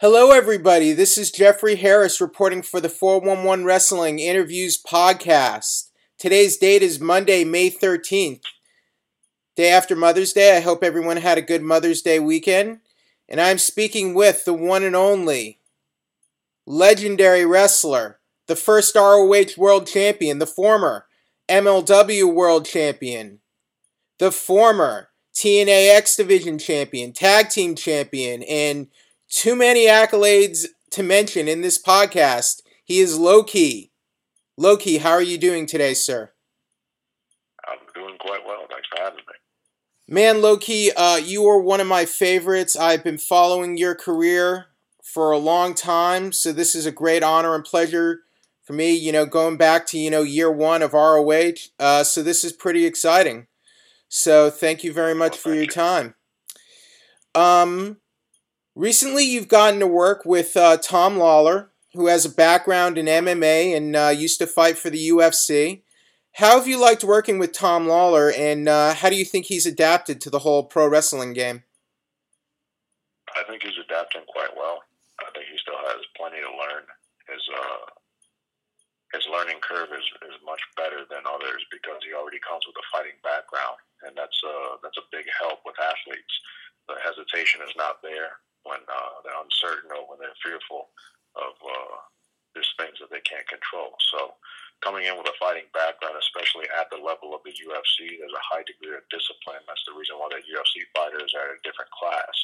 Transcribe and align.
Hello, 0.00 0.30
everybody. 0.30 0.94
This 0.94 1.18
is 1.18 1.30
Jeffrey 1.30 1.76
Harris 1.76 2.22
reporting 2.22 2.62
for 2.62 2.80
the 2.80 2.88
411 2.88 3.66
Wrestling 3.66 4.18
Interviews 4.18 4.82
Podcast. 4.82 5.90
Today's 6.18 6.56
date 6.56 6.80
is 6.80 6.98
Monday, 6.98 7.44
May 7.44 7.70
13th, 7.70 8.40
day 9.56 9.68
after 9.68 9.94
Mother's 9.94 10.32
Day. 10.32 10.56
I 10.56 10.60
hope 10.60 10.82
everyone 10.82 11.18
had 11.18 11.36
a 11.36 11.42
good 11.42 11.60
Mother's 11.60 12.00
Day 12.00 12.18
weekend. 12.18 12.78
And 13.28 13.42
I'm 13.42 13.58
speaking 13.58 14.14
with 14.14 14.46
the 14.46 14.54
one 14.54 14.84
and 14.84 14.96
only 14.96 15.58
legendary 16.64 17.44
wrestler, 17.44 18.20
the 18.46 18.56
first 18.56 18.96
ROH 18.96 19.58
World 19.58 19.86
Champion, 19.86 20.38
the 20.38 20.46
former 20.46 21.08
MLW 21.46 22.32
World 22.32 22.64
Champion, 22.64 23.40
the 24.18 24.32
former 24.32 25.10
TNA 25.34 25.94
X 25.94 26.16
Division 26.16 26.58
Champion, 26.58 27.12
Tag 27.12 27.50
Team 27.50 27.74
Champion, 27.74 28.42
and 28.44 28.86
too 29.30 29.56
many 29.56 29.86
accolades 29.86 30.66
to 30.90 31.02
mention 31.02 31.48
in 31.48 31.62
this 31.62 31.80
podcast. 31.80 32.62
He 32.84 32.98
is 32.98 33.18
Low 33.18 33.42
Ki. 33.42 33.92
Low 34.56 34.76
Ki, 34.76 34.98
how 34.98 35.12
are 35.12 35.22
you 35.22 35.38
doing 35.38 35.64
today, 35.64 35.94
sir? 35.94 36.32
I'm 37.66 37.78
doing 37.94 38.18
quite 38.18 38.44
well. 38.44 38.66
Thanks 38.68 38.88
for 38.94 39.02
having 39.02 39.18
me. 39.18 39.34
Man, 40.08 40.42
Low 40.42 40.56
Ki, 40.56 40.90
uh, 40.96 41.16
you 41.16 41.46
are 41.46 41.60
one 41.60 41.80
of 41.80 41.86
my 41.86 42.04
favorites. 42.04 42.76
I've 42.76 43.04
been 43.04 43.18
following 43.18 43.78
your 43.78 43.94
career 43.94 44.66
for 45.02 45.30
a 45.30 45.38
long 45.38 45.74
time, 45.74 46.32
so 46.32 46.52
this 46.52 46.74
is 46.74 46.84
a 46.84 46.92
great 46.92 47.22
honor 47.22 47.54
and 47.54 47.64
pleasure 47.64 48.22
for 48.64 48.72
me. 48.72 48.92
You 48.92 49.12
know, 49.12 49.24
going 49.24 49.56
back 49.56 49.86
to 49.86 49.98
you 49.98 50.10
know 50.10 50.22
year 50.22 50.50
one 50.50 50.82
of 50.82 50.92
ROH, 50.92 51.68
uh, 51.78 52.02
so 52.02 52.22
this 52.24 52.42
is 52.42 52.52
pretty 52.52 52.84
exciting. 52.84 53.46
So 54.08 54.50
thank 54.50 54.82
you 54.82 54.92
very 54.92 55.14
much 55.14 55.32
well, 55.32 55.38
for 55.38 55.54
your 55.54 55.62
you. 55.62 55.68
time. 55.68 56.14
Um, 57.36 57.99
Recently, 58.80 59.24
you've 59.24 59.52
gotten 59.52 59.78
to 59.80 59.86
work 59.86 60.24
with 60.24 60.56
uh, 60.56 60.78
Tom 60.78 61.18
Lawlor, 61.18 61.68
who 61.92 62.06
has 62.06 62.24
a 62.24 62.32
background 62.32 62.96
in 62.96 63.04
MMA 63.04 63.76
and 63.76 63.94
uh, 63.94 64.08
used 64.08 64.40
to 64.40 64.46
fight 64.46 64.78
for 64.78 64.88
the 64.88 65.12
UFC. 65.12 65.82
How 66.40 66.56
have 66.56 66.66
you 66.66 66.80
liked 66.80 67.04
working 67.04 67.38
with 67.38 67.52
Tom 67.52 67.84
Lawlor, 67.84 68.32
and 68.32 68.70
uh, 68.70 68.94
how 68.94 69.12
do 69.12 69.20
you 69.20 69.26
think 69.26 69.52
he's 69.52 69.68
adapted 69.68 70.18
to 70.22 70.30
the 70.30 70.40
whole 70.40 70.64
pro 70.64 70.88
wrestling 70.88 71.34
game? 71.34 71.64
I 73.36 73.44
think 73.44 73.60
he's 73.60 73.76
adapting 73.76 74.24
quite 74.32 74.56
well. 74.56 74.80
I 75.20 75.28
think 75.36 75.52
he 75.52 75.60
still 75.60 75.76
has 75.76 76.00
plenty 76.16 76.40
to 76.40 76.48
learn. 76.48 76.88
His 77.28 77.44
uh, 77.52 77.84
his 79.12 79.28
learning 79.28 79.60
curve 79.60 79.92
is, 79.92 80.08
is 80.24 80.40
much 80.40 80.64
better 80.80 81.04
than 81.04 81.28
others 81.28 81.60
because 81.68 82.00
he 82.00 82.16
already 82.16 82.40
comes 82.40 82.64
with 82.64 82.80
a 82.80 82.86
fighting 82.88 83.20
background, 83.20 83.76
and 84.08 84.16
that's 84.16 84.40
uh, 84.40 84.80
that's 84.80 84.96
a 84.96 85.04
big 85.12 85.28
help 85.36 85.68
with 85.68 85.76
athletes. 85.76 86.32
The 86.88 86.96
hesitation 87.04 87.60
is 87.60 87.76
not 87.76 88.00
there 88.00 88.40
when 88.64 88.80
uh, 88.86 89.14
they're 89.24 89.42
uncertain 89.42 89.90
or 89.92 90.04
when 90.08 90.20
they're 90.20 90.36
fearful 90.44 90.92
of 91.36 91.54
uh, 91.62 91.96
there's 92.54 92.74
things 92.76 92.98
that 92.98 93.10
they 93.10 93.22
can't 93.22 93.46
control. 93.46 93.94
So 94.10 94.34
coming 94.82 95.06
in 95.06 95.14
with 95.16 95.30
a 95.30 95.36
fighting 95.38 95.68
background, 95.70 96.18
especially 96.18 96.66
at 96.74 96.90
the 96.90 97.00
level 97.00 97.36
of 97.36 97.44
the 97.46 97.54
UFC, 97.54 98.18
there's 98.18 98.34
a 98.34 98.48
high 98.50 98.64
degree 98.66 98.96
of 98.96 99.06
discipline. 99.12 99.62
That's 99.68 99.84
the 99.86 99.96
reason 99.96 100.18
why 100.18 100.32
the 100.32 100.42
UFC 100.42 100.82
fighters 100.96 101.32
are 101.36 101.54
a 101.54 101.62
different 101.62 101.92
class. 101.94 102.34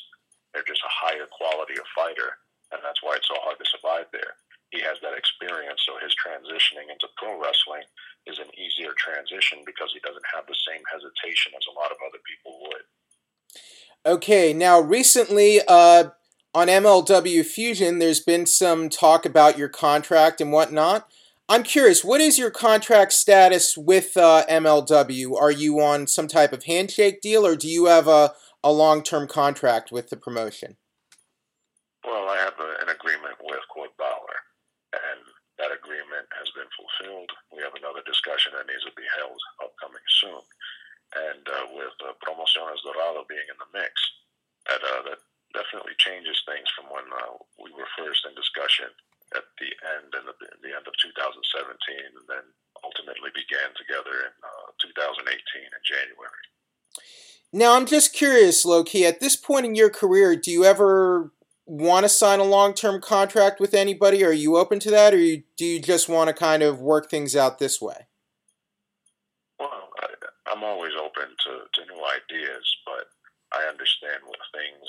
They're 0.54 0.66
just 0.66 0.84
a 0.86 0.92
higher 0.92 1.26
quality 1.28 1.76
of 1.76 1.88
fighter, 1.96 2.38
and 2.72 2.80
that's 2.80 3.02
why 3.02 3.18
it's 3.18 3.28
so 3.28 3.36
hard 3.42 3.58
to 3.60 3.68
survive 3.68 4.08
there. 4.14 4.38
He 4.74 4.82
has 4.82 4.98
that 5.02 5.14
experience, 5.14 5.84
so 5.86 5.94
his 6.02 6.16
transitioning 6.18 6.90
into 6.90 7.06
pro 7.16 7.38
wrestling 7.38 7.86
is 8.26 8.42
an 8.42 8.50
easier 8.58 8.92
transition 8.98 9.62
because 9.62 9.94
he 9.94 10.02
doesn't 10.02 10.32
have 10.34 10.48
the 10.50 10.58
same 10.66 10.82
hesitation 10.90 11.54
as 11.54 11.66
a 11.70 11.76
lot 11.78 11.94
of 11.94 12.02
other 12.02 12.18
people 12.26 12.58
would. 12.66 12.84
Okay, 14.06 14.52
now 14.52 14.78
recently 14.78 15.60
uh, 15.66 16.10
on 16.54 16.68
MLW 16.68 17.44
Fusion, 17.44 17.98
there's 17.98 18.20
been 18.20 18.46
some 18.46 18.88
talk 18.88 19.26
about 19.26 19.58
your 19.58 19.68
contract 19.68 20.40
and 20.40 20.52
whatnot. 20.52 21.08
I'm 21.48 21.64
curious, 21.64 22.04
what 22.04 22.20
is 22.20 22.38
your 22.38 22.52
contract 22.52 23.12
status 23.12 23.76
with 23.76 24.16
uh, 24.16 24.46
MLW? 24.48 25.34
Are 25.34 25.50
you 25.50 25.80
on 25.80 26.06
some 26.06 26.28
type 26.28 26.52
of 26.52 26.70
handshake 26.70 27.20
deal, 27.20 27.44
or 27.44 27.56
do 27.56 27.66
you 27.66 27.86
have 27.86 28.06
a, 28.06 28.32
a 28.62 28.70
long 28.70 29.02
term 29.02 29.26
contract 29.26 29.90
with 29.90 30.08
the 30.08 30.16
promotion? 30.16 30.76
Well, 32.04 32.28
I 32.28 32.36
have 32.36 32.54
a, 32.60 32.82
an 32.84 32.94
agreement 32.94 33.34
with 33.42 33.58
Court 33.74 33.90
Bauer, 33.98 34.38
and 34.92 35.18
that 35.58 35.74
agreement 35.74 36.30
has 36.38 36.48
been 36.54 36.70
fulfilled. 36.78 37.30
We 37.50 37.60
have 37.64 37.74
another 37.74 38.06
discussion 38.06 38.52
that 38.54 38.68
needs 38.70 38.84
to 38.84 38.92
be 38.96 39.02
held 39.18 39.40
upcoming 39.60 40.06
soon 40.22 40.46
and 41.14 41.44
uh, 41.46 41.66
with 41.76 41.94
uh, 42.02 42.16
Promociones 42.24 42.82
Dorado 42.82 43.22
being 43.28 43.46
in 43.46 43.58
the 43.60 43.70
mix, 43.70 43.94
that 44.66 44.82
uh, 44.82 45.02
that 45.06 45.20
definitely 45.54 45.94
changes 46.02 46.36
things 46.44 46.66
from 46.74 46.90
when 46.90 47.06
uh, 47.08 47.38
we 47.62 47.70
were 47.72 47.88
first 47.94 48.26
in 48.26 48.34
discussion 48.34 48.90
at 49.34 49.46
the 49.58 49.70
end 49.98 50.10
and 50.14 50.26
the, 50.26 50.36
the 50.62 50.72
end 50.74 50.86
of 50.86 50.94
2017, 51.02 51.38
and 52.14 52.26
then 52.28 52.44
ultimately 52.84 53.30
began 53.34 53.70
together 53.74 54.30
in 54.30 54.34
uh, 54.42 54.68
2018 54.82 55.26
in 55.26 55.82
January. 55.82 56.44
Now, 57.52 57.74
I'm 57.74 57.86
just 57.86 58.12
curious, 58.12 58.64
Low 58.64 58.84
Ki. 58.84 59.06
At 59.06 59.20
this 59.20 59.36
point 59.36 59.66
in 59.66 59.74
your 59.74 59.90
career, 59.90 60.36
do 60.36 60.50
you 60.50 60.64
ever 60.64 61.32
want 61.64 62.04
to 62.04 62.08
sign 62.08 62.38
a 62.38 62.44
long-term 62.44 63.00
contract 63.00 63.60
with 63.60 63.74
anybody? 63.74 64.24
Are 64.24 64.32
you 64.32 64.56
open 64.56 64.78
to 64.80 64.90
that, 64.90 65.14
or 65.14 65.18
do 65.18 65.64
you 65.64 65.80
just 65.80 66.08
want 66.08 66.28
to 66.28 66.34
kind 66.34 66.62
of 66.62 66.80
work 66.80 67.10
things 67.10 67.34
out 67.34 67.58
this 67.58 67.80
way? 67.80 68.05
I'm 70.56 70.64
always 70.64 70.96
open 70.96 71.36
to, 71.36 71.52
to 71.68 71.80
new 71.84 72.00
ideas, 72.00 72.64
but 72.88 73.12
I 73.52 73.68
understand 73.68 74.24
what 74.24 74.40
things 74.56 74.88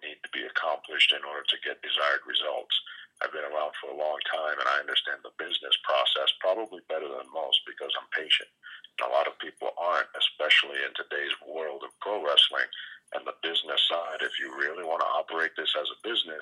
need 0.00 0.16
to 0.24 0.32
be 0.32 0.48
accomplished 0.48 1.12
in 1.12 1.20
order 1.20 1.44
to 1.52 1.60
get 1.60 1.84
desired 1.84 2.24
results. 2.24 2.72
I've 3.20 3.28
been 3.28 3.44
around 3.44 3.76
for 3.76 3.92
a 3.92 4.00
long 4.00 4.16
time 4.32 4.56
and 4.56 4.64
I 4.64 4.80
understand 4.80 5.20
the 5.20 5.36
business 5.36 5.76
process 5.84 6.32
probably 6.40 6.80
better 6.88 7.04
than 7.04 7.28
most 7.28 7.60
because 7.68 7.92
I'm 7.92 8.08
patient. 8.16 8.48
And 8.96 9.04
a 9.04 9.12
lot 9.12 9.28
of 9.28 9.36
people 9.36 9.76
aren't, 9.76 10.08
especially 10.16 10.80
in 10.80 10.96
today's 10.96 11.36
world 11.44 11.84
of 11.84 11.92
pro 12.00 12.24
wrestling 12.24 12.64
and 13.12 13.28
the 13.28 13.36
business 13.44 13.84
side. 13.84 14.24
If 14.24 14.40
you 14.40 14.48
really 14.56 14.88
want 14.88 15.04
to 15.04 15.12
operate 15.12 15.52
this 15.60 15.76
as 15.76 15.92
a 15.92 16.00
business, 16.00 16.40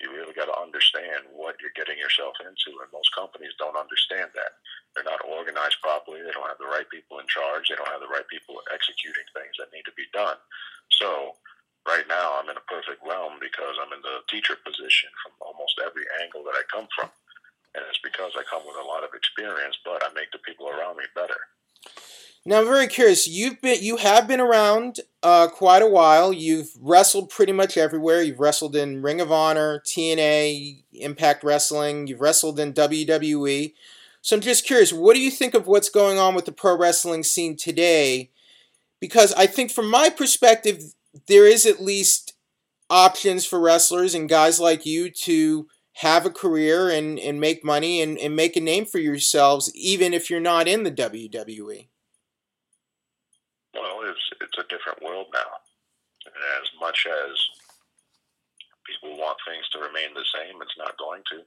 you 0.00 0.08
really 0.10 0.32
got 0.32 0.48
to 0.48 0.56
understand 0.56 1.28
what 1.30 1.60
you're 1.60 1.76
getting 1.76 2.00
yourself 2.00 2.34
into. 2.40 2.72
And 2.80 2.88
most 2.90 3.12
companies 3.12 3.52
don't 3.60 3.76
understand 3.76 4.32
that. 4.32 4.58
They're 4.92 5.06
not 5.06 5.22
organized 5.22 5.78
properly. 5.84 6.24
They 6.24 6.32
don't 6.32 6.48
have 6.48 6.58
the 6.58 6.72
right 6.72 6.88
people 6.88 7.20
in 7.20 7.28
charge. 7.28 7.68
They 7.68 7.76
don't 7.76 7.92
have 7.92 8.02
the 8.02 8.10
right 8.10 8.26
people 8.26 8.58
executing 8.72 9.28
things 9.36 9.54
that 9.60 9.70
need 9.70 9.84
to 9.86 9.94
be 9.94 10.08
done. 10.10 10.40
So, 10.90 11.36
right 11.86 12.08
now, 12.08 12.40
I'm 12.40 12.50
in 12.50 12.58
a 12.58 12.70
perfect 12.70 13.04
realm 13.04 13.38
because 13.38 13.76
I'm 13.78 13.92
in 13.94 14.02
the 14.02 14.24
teacher 14.26 14.58
position 14.58 15.12
from 15.22 15.36
almost 15.44 15.78
every 15.78 16.08
angle 16.24 16.42
that 16.48 16.58
I 16.58 16.64
come 16.72 16.88
from. 16.96 17.12
And 17.76 17.86
it's 17.86 18.02
because 18.02 18.34
I 18.34 18.42
come 18.50 18.66
with 18.66 18.80
a 18.80 18.88
lot 18.88 19.06
of 19.06 19.14
experience, 19.14 19.78
but 19.86 20.02
I 20.02 20.10
make 20.16 20.32
the 20.34 20.42
people 20.42 20.66
around 20.66 20.98
me 20.98 21.06
better. 21.14 21.38
Now 22.46 22.60
I'm 22.60 22.66
very 22.66 22.86
curious. 22.86 23.28
You've 23.28 23.60
been 23.60 23.82
you 23.82 23.96
have 23.96 24.26
been 24.26 24.40
around 24.40 25.00
uh, 25.22 25.48
quite 25.48 25.82
a 25.82 25.88
while. 25.88 26.32
You've 26.32 26.70
wrestled 26.80 27.28
pretty 27.28 27.52
much 27.52 27.76
everywhere. 27.76 28.22
You've 28.22 28.40
wrestled 28.40 28.74
in 28.74 29.02
Ring 29.02 29.20
of 29.20 29.30
Honor, 29.30 29.82
TNA, 29.84 30.84
Impact 30.94 31.44
Wrestling. 31.44 32.06
You've 32.06 32.20
wrestled 32.20 32.58
in 32.58 32.72
WWE. 32.72 33.74
So 34.22 34.36
I'm 34.36 34.42
just 34.42 34.66
curious. 34.66 34.92
What 34.92 35.14
do 35.14 35.20
you 35.20 35.30
think 35.30 35.54
of 35.54 35.66
what's 35.66 35.90
going 35.90 36.18
on 36.18 36.34
with 36.34 36.46
the 36.46 36.52
pro 36.52 36.76
wrestling 36.76 37.24
scene 37.24 37.56
today? 37.56 38.30
Because 39.00 39.32
I 39.34 39.46
think, 39.46 39.70
from 39.70 39.90
my 39.90 40.10
perspective, 40.10 40.94
there 41.26 41.46
is 41.46 41.66
at 41.66 41.82
least 41.82 42.34
options 42.88 43.46
for 43.46 43.60
wrestlers 43.60 44.14
and 44.14 44.28
guys 44.28 44.60
like 44.60 44.84
you 44.84 45.10
to 45.10 45.68
have 45.94 46.26
a 46.26 46.30
career 46.30 46.88
and, 46.90 47.18
and 47.18 47.40
make 47.40 47.64
money 47.64 48.00
and, 48.00 48.18
and 48.18 48.36
make 48.36 48.56
a 48.56 48.60
name 48.60 48.84
for 48.84 48.98
yourselves, 48.98 49.70
even 49.74 50.12
if 50.12 50.28
you're 50.30 50.40
not 50.40 50.68
in 50.68 50.82
the 50.82 50.92
WWE. 50.92 51.89
Well, 53.74 54.02
it's 54.04 54.26
it's 54.40 54.58
a 54.58 54.68
different 54.68 55.02
world 55.02 55.28
now. 55.32 55.62
And 56.26 56.36
as 56.60 56.68
much 56.78 57.06
as 57.06 57.32
people 58.84 59.16
want 59.16 59.38
things 59.46 59.68
to 59.72 59.78
remain 59.80 60.12
the 60.12 60.26
same, 60.34 60.60
it's 60.60 60.76
not 60.76 60.98
going 60.98 61.22
to, 61.32 61.46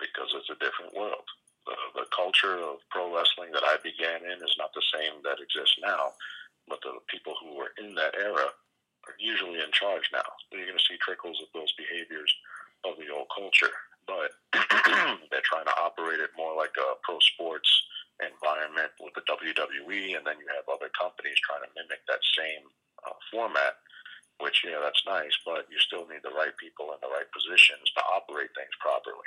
because 0.00 0.32
it's 0.34 0.50
a 0.50 0.58
different 0.62 0.96
world. 0.96 1.26
The, 1.66 1.76
the 2.02 2.06
culture 2.14 2.56
of 2.58 2.82
pro 2.90 3.10
wrestling 3.10 3.52
that 3.52 3.66
I 3.66 3.76
began 3.82 4.22
in 4.24 4.38
is 4.42 4.56
not 4.58 4.72
the 4.74 4.86
same 4.94 5.22
that 5.22 5.42
exists 5.42 5.76
now, 5.82 6.14
but 6.66 6.80
the 6.82 6.98
people 7.10 7.34
who 7.42 7.58
were 7.58 7.74
in 7.78 7.94
that 7.94 8.14
era 8.14 8.50
are 9.06 9.16
usually 9.18 9.60
in 9.60 9.70
charge 9.74 10.08
now. 10.12 10.26
You're 10.50 10.66
going 10.66 10.78
to 10.78 10.88
see 10.88 10.98
trickles 10.98 11.38
of 11.42 11.50
those 11.54 11.70
behaviors 11.78 12.32
of 12.86 12.98
the 12.98 13.10
old 13.10 13.26
culture, 13.34 13.74
but 14.06 14.34
they're 15.30 15.46
trying 15.46 15.66
to 15.66 15.78
operate 15.78 16.22
it 16.22 16.34
more 16.38 16.54
like 16.54 16.74
a 16.78 16.98
pro 17.02 17.18
sports 17.34 17.68
environment 18.20 18.92
with 19.00 19.12
the 19.12 19.24
WWE, 19.28 20.16
and 20.16 20.24
then 20.24 20.40
you 20.40 20.48
have 20.52 20.68
other 20.68 20.88
companies 20.96 21.36
trying 21.44 21.64
to 21.64 21.70
mimic 21.76 22.00
that 22.08 22.22
same 22.36 22.64
uh, 23.04 23.16
format. 23.32 23.76
Which 24.36 24.60
yeah, 24.68 24.84
that's 24.84 25.00
nice, 25.08 25.32
but 25.48 25.64
you 25.72 25.80
still 25.80 26.04
need 26.12 26.20
the 26.20 26.36
right 26.36 26.52
people 26.60 26.92
in 26.92 27.00
the 27.00 27.08
right 27.08 27.28
positions 27.32 27.88
to 27.96 28.04
operate 28.04 28.52
things 28.52 28.76
properly. 28.84 29.24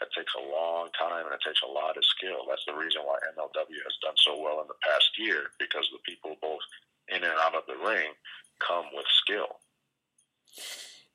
That 0.00 0.08
takes 0.16 0.32
a 0.32 0.48
long 0.48 0.88
time 0.96 1.28
and 1.28 1.36
it 1.36 1.44
takes 1.44 1.60
a 1.60 1.68
lot 1.68 1.96
of 1.96 2.04
skill. 2.04 2.48
That's 2.48 2.64
the 2.64 2.72
reason 2.72 3.04
why 3.04 3.20
MLW 3.36 3.80
has 3.84 4.00
done 4.00 4.16
so 4.16 4.40
well 4.40 4.64
in 4.64 4.68
the 4.68 4.80
past 4.80 5.12
year 5.20 5.52
because 5.60 5.88
the 5.92 6.00
people 6.08 6.40
both 6.40 6.64
in 7.08 7.20
and 7.20 7.36
out 7.36 7.52
of 7.52 7.68
the 7.68 7.76
ring 7.84 8.16
come 8.60 8.88
with 8.96 9.04
skill. 9.24 9.60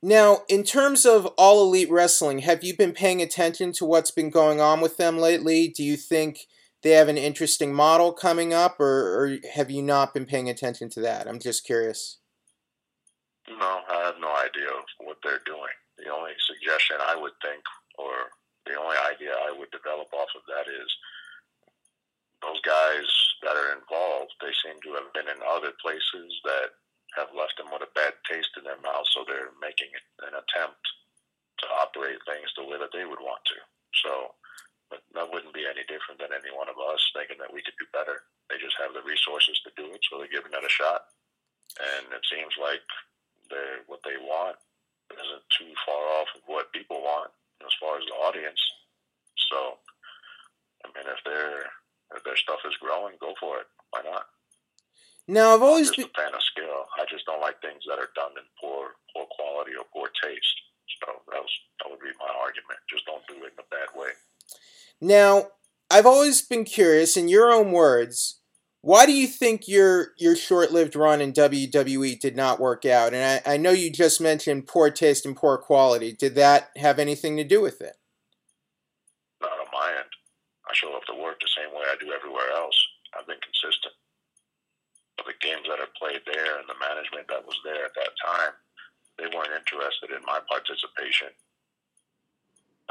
Now, 0.03 0.43
in 0.49 0.63
terms 0.63 1.05
of 1.05 1.27
All 1.37 1.61
Elite 1.65 1.91
Wrestling, 1.91 2.39
have 2.39 2.63
you 2.63 2.75
been 2.75 2.91
paying 2.91 3.21
attention 3.21 3.71
to 3.73 3.85
what's 3.85 4.09
been 4.09 4.31
going 4.31 4.59
on 4.59 4.81
with 4.81 4.97
them 4.97 5.17
lately? 5.17 5.67
Do 5.67 5.83
you 5.83 5.95
think 5.95 6.47
they 6.83 6.91
have 6.91 7.07
an 7.07 7.17
interesting 7.17 7.73
model 7.73 8.11
coming 8.11 8.53
up, 8.53 8.79
or, 8.79 8.85
or 9.23 9.37
have 9.53 9.69
you 9.69 9.81
not 9.81 10.13
been 10.13 10.25
paying 10.25 10.49
attention 10.49 10.89
to 10.91 11.01
that? 11.01 11.27
I'm 11.27 11.39
just 11.39 11.65
curious. 11.65 12.17
No, 13.49 13.81
I 13.89 14.05
have 14.05 14.19
no 14.19 14.33
idea 14.35 14.69
what 14.99 15.17
they're 15.23 15.45
doing. 15.45 15.75
The 15.97 16.09
only 16.09 16.33
suggestion 16.41 16.97
I 17.01 17.15
would 17.15 17.37
think, 17.41 17.61
or 17.97 18.33
the 18.65 18.79
only 18.79 18.97
idea 19.13 19.33
I 19.33 19.53
would 19.57 19.69
develop 19.69 20.09
off 20.13 20.29
of 20.33 20.41
that 20.49 20.65
is 20.69 20.89
those 22.41 22.61
guys 22.61 23.05
that 23.45 23.53
are 23.53 23.77
involved, 23.77 24.33
they 24.41 24.53
seem 24.65 24.81
to 24.81 24.97
have 24.97 25.13
been 25.13 25.29
in 25.29 25.41
other 25.45 25.73
places 25.77 26.29
that 26.45 26.73
have 27.17 27.29
left 27.37 27.57
them 27.57 27.69
with 27.69 27.85
a 27.85 27.93
bad 27.93 28.17
taste 28.25 28.55
in 28.57 28.63
their 28.65 28.79
mouth, 28.81 29.05
so 29.13 29.21
they're 29.27 29.53
making 29.61 29.91
an 30.25 30.33
attempt 30.33 30.81
to 31.61 31.65
operate 31.77 32.17
things 32.25 32.49
the 32.57 32.65
way 32.65 32.81
that 32.81 32.89
they 32.93 33.05
would 33.05 33.21
want 33.21 33.43
to. 33.45 33.59
So 34.01 34.33
that 34.91 35.31
wouldn't 35.31 35.55
be 35.55 35.63
any 35.67 35.83
different 35.87 36.19
than 36.19 36.35
any 36.35 36.51
one 36.51 36.67
of 36.67 36.75
us 36.75 36.99
thinking 37.15 37.39
that 37.39 37.51
we 37.51 37.63
could 37.63 37.77
do 37.79 37.87
better. 37.95 38.27
They 38.51 38.59
just 38.59 38.75
have 38.83 38.91
the 38.91 39.05
resources 39.07 39.59
to 39.63 39.71
do 39.79 39.87
it, 39.91 40.03
so 40.03 40.19
they're 40.19 40.31
giving 40.31 40.51
it 40.51 40.67
a 40.67 40.71
shot. 40.71 41.11
And 41.79 42.11
it 42.11 42.23
seems 42.27 42.51
like 42.59 42.83
they're 43.47 43.83
what 43.87 44.03
they 44.03 44.19
want 44.19 44.59
isn't 45.11 45.45
too 45.51 45.71
far 45.87 46.03
off 46.19 46.31
of 46.35 46.43
what 46.47 46.71
people 46.75 47.03
want 47.03 47.31
as 47.63 47.73
far 47.79 47.99
as 47.99 48.05
the 48.07 48.15
audience. 48.19 48.59
So, 49.51 49.79
I 50.83 50.91
mean, 50.95 51.07
if 51.07 51.21
their 51.23 51.71
if 52.15 52.23
their 52.23 52.39
stuff 52.39 52.63
is 52.67 52.75
growing, 52.79 53.15
go 53.19 53.35
for 53.39 53.63
it. 53.63 53.67
Why 53.91 54.03
not? 54.03 54.27
Now, 55.27 55.55
I've 55.55 55.63
always 55.63 55.91
been 55.91 56.11
a 56.11 56.17
fan 56.17 56.35
of 56.35 56.43
skill. 56.43 56.87
I 56.99 57.07
just 57.07 57.23
don't 57.23 57.39
like 57.39 57.61
things 57.61 57.87
that 57.87 57.99
are 57.99 58.11
done 58.15 58.35
in 58.35 58.47
poor 58.59 58.99
poor 59.15 59.27
quality 59.31 59.75
or 59.79 59.87
poor 59.93 60.11
taste. 60.19 60.57
So 60.99 61.23
that 61.31 61.39
was 61.39 61.53
that 61.79 61.87
would 61.87 62.03
be 62.03 62.11
my 62.19 62.31
argument. 62.35 62.83
Just 62.91 63.07
don't 63.07 63.23
do 63.27 63.39
it 63.47 63.55
in 63.55 63.63
a 63.63 63.69
bad 63.71 63.91
way. 63.95 64.11
Now, 65.01 65.47
I've 65.89 66.05
always 66.05 66.41
been 66.41 66.63
curious, 66.63 67.17
in 67.17 67.27
your 67.27 67.51
own 67.51 67.71
words, 67.71 68.39
why 68.81 69.05
do 69.05 69.11
you 69.11 69.27
think 69.27 69.67
your 69.67 70.13
your 70.17 70.35
short-lived 70.35 70.95
run 70.95 71.21
in 71.21 71.33
WWE 71.33 72.19
did 72.19 72.35
not 72.35 72.59
work 72.59 72.85
out? 72.85 73.13
And 73.13 73.41
I, 73.45 73.53
I 73.53 73.57
know 73.57 73.71
you 73.71 73.91
just 73.91 74.21
mentioned 74.21 74.67
poor 74.67 74.89
taste 74.89 75.25
and 75.25 75.35
poor 75.35 75.57
quality. 75.57 76.13
Did 76.13 76.35
that 76.35 76.69
have 76.77 76.97
anything 76.97 77.37
to 77.37 77.43
do 77.43 77.61
with 77.61 77.81
it? 77.81 77.97
Not 79.41 79.53
on 79.53 79.69
my 79.73 79.89
end. 79.97 80.09
I 80.69 80.73
show 80.73 80.95
up 80.95 81.05
to 81.05 81.13
work 81.13 81.41
the 81.41 81.49
same 81.57 81.73
way 81.73 81.85
I 81.85 81.97
do 81.99 82.11
everywhere 82.11 82.49
else. 82.55 82.77
I've 83.17 83.27
been 83.27 83.41
consistent. 83.41 83.93
But 85.17 85.25
the 85.25 85.37
games 85.45 85.67
that 85.69 85.81
are 85.81 85.93
played 85.97 86.21
there 86.25 86.57
and 86.57 86.65
the 86.65 86.77
management 86.81 87.27
that 87.29 87.45
was 87.45 87.57
there 87.65 87.85
at 87.85 87.93
that 87.93 88.17
time, 88.17 88.53
they 89.17 89.29
weren't 89.29 89.53
interested 89.53 90.09
in 90.09 90.25
my 90.25 90.39
participation. 90.49 91.29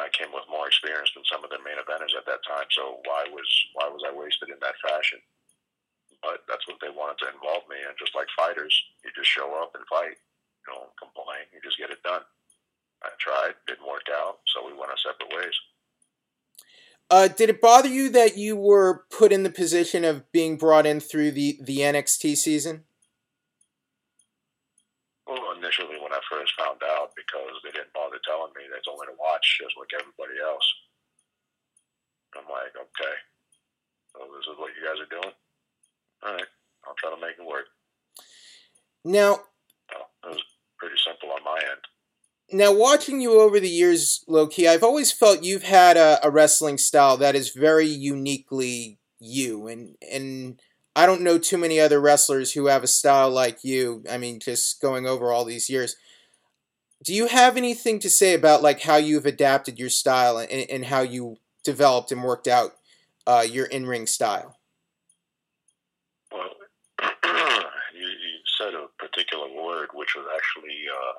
I 0.00 0.08
came 0.11 0.32
with 0.32 0.49
more 0.49 0.67
experience 0.67 1.12
than 1.14 1.25
some 1.29 1.44
of 1.44 1.52
the 1.52 1.61
main 1.62 1.76
eventers 1.76 2.17
at 2.17 2.25
that 2.26 2.41
time, 2.43 2.67
so 2.73 3.05
why 3.05 3.29
was 3.29 3.49
why 3.76 3.87
was 3.93 4.02
I 4.02 4.11
wasted 4.11 4.49
in 4.49 4.58
that 4.64 4.81
fashion? 4.81 5.20
but 6.23 6.44
that's 6.49 6.67
what 6.69 6.76
they 6.81 6.93
wanted 6.93 7.19
to 7.19 7.32
involve 7.32 7.64
me 7.69 7.76
in. 7.81 7.93
Just 7.99 8.14
like 8.14 8.29
fighters, 8.37 8.73
you 9.05 9.11
just 9.17 9.29
show 9.29 9.56
up 9.61 9.73
and 9.75 9.85
fight. 9.88 10.17
You 10.64 10.73
don't 10.73 10.93
complain. 11.00 11.49
You 11.52 11.61
just 11.64 11.79
get 11.79 11.91
it 11.91 12.02
done. 12.05 12.23
I 13.02 13.08
tried, 13.19 13.56
didn't 13.67 13.88
work 13.88 14.06
out, 14.12 14.44
so 14.52 14.64
we 14.64 14.76
went 14.76 14.93
our 14.93 15.00
separate 15.00 15.32
ways. 15.32 15.56
Uh, 17.11 17.29
did 17.29 17.49
it 17.49 17.61
bother 17.61 17.88
you 17.88 18.08
that 18.11 18.37
you 18.37 18.55
were 18.55 19.06
put 19.11 19.32
in 19.32 19.43
the 19.43 19.50
position 19.50 20.05
of 20.05 20.31
being 20.31 20.56
brought 20.56 20.87
in 20.87 21.00
through 21.00 21.32
the, 21.32 21.58
the 21.61 21.79
NXT 21.79 22.37
season? 22.37 22.85
Well, 25.26 25.56
initially 25.56 25.97
when 26.00 26.12
I 26.12 26.20
first 26.31 26.52
found 26.58 26.82
out, 26.85 27.12
because 27.17 27.56
they 27.64 27.70
didn't 27.70 27.93
bother 27.94 28.10
telling 28.82 29.00
me, 29.00 29.06
they 29.06 29.12
told 29.12 29.12
me 29.12 29.12
to 29.12 29.21
watch 29.21 29.47
just 29.61 29.77
like 29.77 29.93
everybody 29.93 30.41
else. 30.41 30.67
I'm 32.35 32.47
like, 32.47 32.73
okay, 32.73 33.17
so 34.15 34.25
this 34.32 34.47
is 34.47 34.56
what 34.56 34.73
you 34.75 34.87
guys 34.87 35.03
are 35.03 35.11
doing 35.11 35.35
all 36.23 36.32
right, 36.32 36.44
I'll 36.87 36.94
try 36.94 37.11
to 37.11 37.21
make 37.21 37.37
it 37.38 37.47
work. 37.47 37.67
Now, 39.05 39.41
well, 39.93 40.09
it 40.25 40.29
was 40.29 40.43
pretty 40.79 40.97
simple 41.05 41.31
on 41.31 41.44
my 41.44 41.59
end. 41.59 41.81
Now, 42.53 42.73
watching 42.73 43.21
you 43.21 43.41
over 43.41 43.61
the 43.61 43.69
years, 43.69 44.25
Low 44.27 44.47
Ki, 44.47 44.67
I've 44.67 44.83
always 44.83 45.12
felt 45.12 45.44
you've 45.44 45.62
had 45.62 45.97
a, 45.97 46.19
a 46.23 46.31
wrestling 46.31 46.79
style 46.79 47.17
that 47.19 47.37
is 47.37 47.50
very 47.50 47.87
uniquely 47.87 48.99
you, 49.21 49.69
and 49.69 49.97
and 50.11 50.61
I 50.97 51.06
don't 51.06 51.23
know 51.23 51.38
too 51.38 51.59
many 51.59 51.79
other 51.79 52.00
wrestlers 52.00 52.53
who 52.53 52.67
have 52.67 52.83
a 52.83 52.88
style 52.88 53.31
like 53.31 53.62
you. 53.62 54.03
I 54.11 54.19
mean, 54.19 54.41
just 54.41 54.81
going 54.83 55.06
over 55.06 55.31
all 55.31 55.44
these 55.44 55.71
years. 55.71 55.97
Do 57.02 57.14
you 57.14 57.29
have 57.29 57.56
anything 57.56 57.99
to 58.00 58.11
say 58.11 58.35
about 58.35 58.62
like 58.62 58.82
how 58.82 58.97
you've 58.97 59.26
adapted 59.26 59.79
your 59.79 59.88
style 59.88 60.37
and, 60.37 60.50
and 60.50 60.85
how 60.85 61.00
you 61.00 61.38
developed 61.64 62.12
and 62.12 62.23
worked 62.23 62.47
out 62.47 62.73
uh, 63.26 63.44
your 63.49 63.67
in 63.67 63.87
ring 63.87 64.06
style? 64.06 64.58
Well, 66.31 66.50
you, 67.94 68.06
you, 68.06 68.37
said 68.58 68.75
a 68.75 68.88
particular 68.99 69.49
word 69.49 69.88
which 69.94 70.14
was 70.14 70.26
actually 70.37 70.76
uh, 70.93 71.17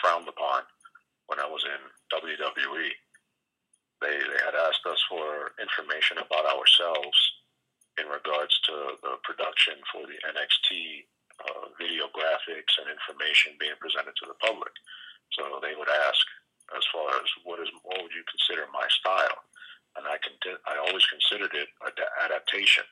frowned 0.00 0.28
upon 0.28 0.62
when 1.26 1.40
I 1.40 1.46
was 1.46 1.64
in 1.66 1.80
WWE. 2.16 2.90
They, 4.00 4.16
they 4.16 4.40
had 4.44 4.54
asked 4.54 4.86
us 4.86 5.02
for 5.08 5.52
information 5.60 6.18
about 6.18 6.46
ourselves 6.46 7.18
in 7.98 8.06
regards 8.06 8.58
to 8.66 8.94
the 9.02 9.18
production 9.24 9.74
for 9.92 10.06
the 10.06 10.16
NXT 10.30 11.04
video 11.76 12.08
graphics 12.12 12.72
and 12.80 12.88
information 12.88 13.60
being 13.60 13.76
presented 13.80 14.16
to 14.16 14.26
the 14.28 14.38
public. 14.40 14.72
So 15.36 15.60
they 15.60 15.76
would 15.76 15.90
ask, 16.08 16.24
as 16.76 16.84
far 16.94 17.10
as 17.18 17.28
what 17.44 17.60
is 17.60 17.70
what 17.82 18.00
would 18.00 18.14
you 18.14 18.24
consider 18.30 18.66
my 18.72 18.86
style, 18.88 19.44
and 19.98 20.06
I 20.06 20.16
can 20.22 20.34
I 20.66 20.80
always 20.80 21.04
considered 21.06 21.52
it 21.52 21.68
an 21.84 21.92
adaptation 22.24 22.84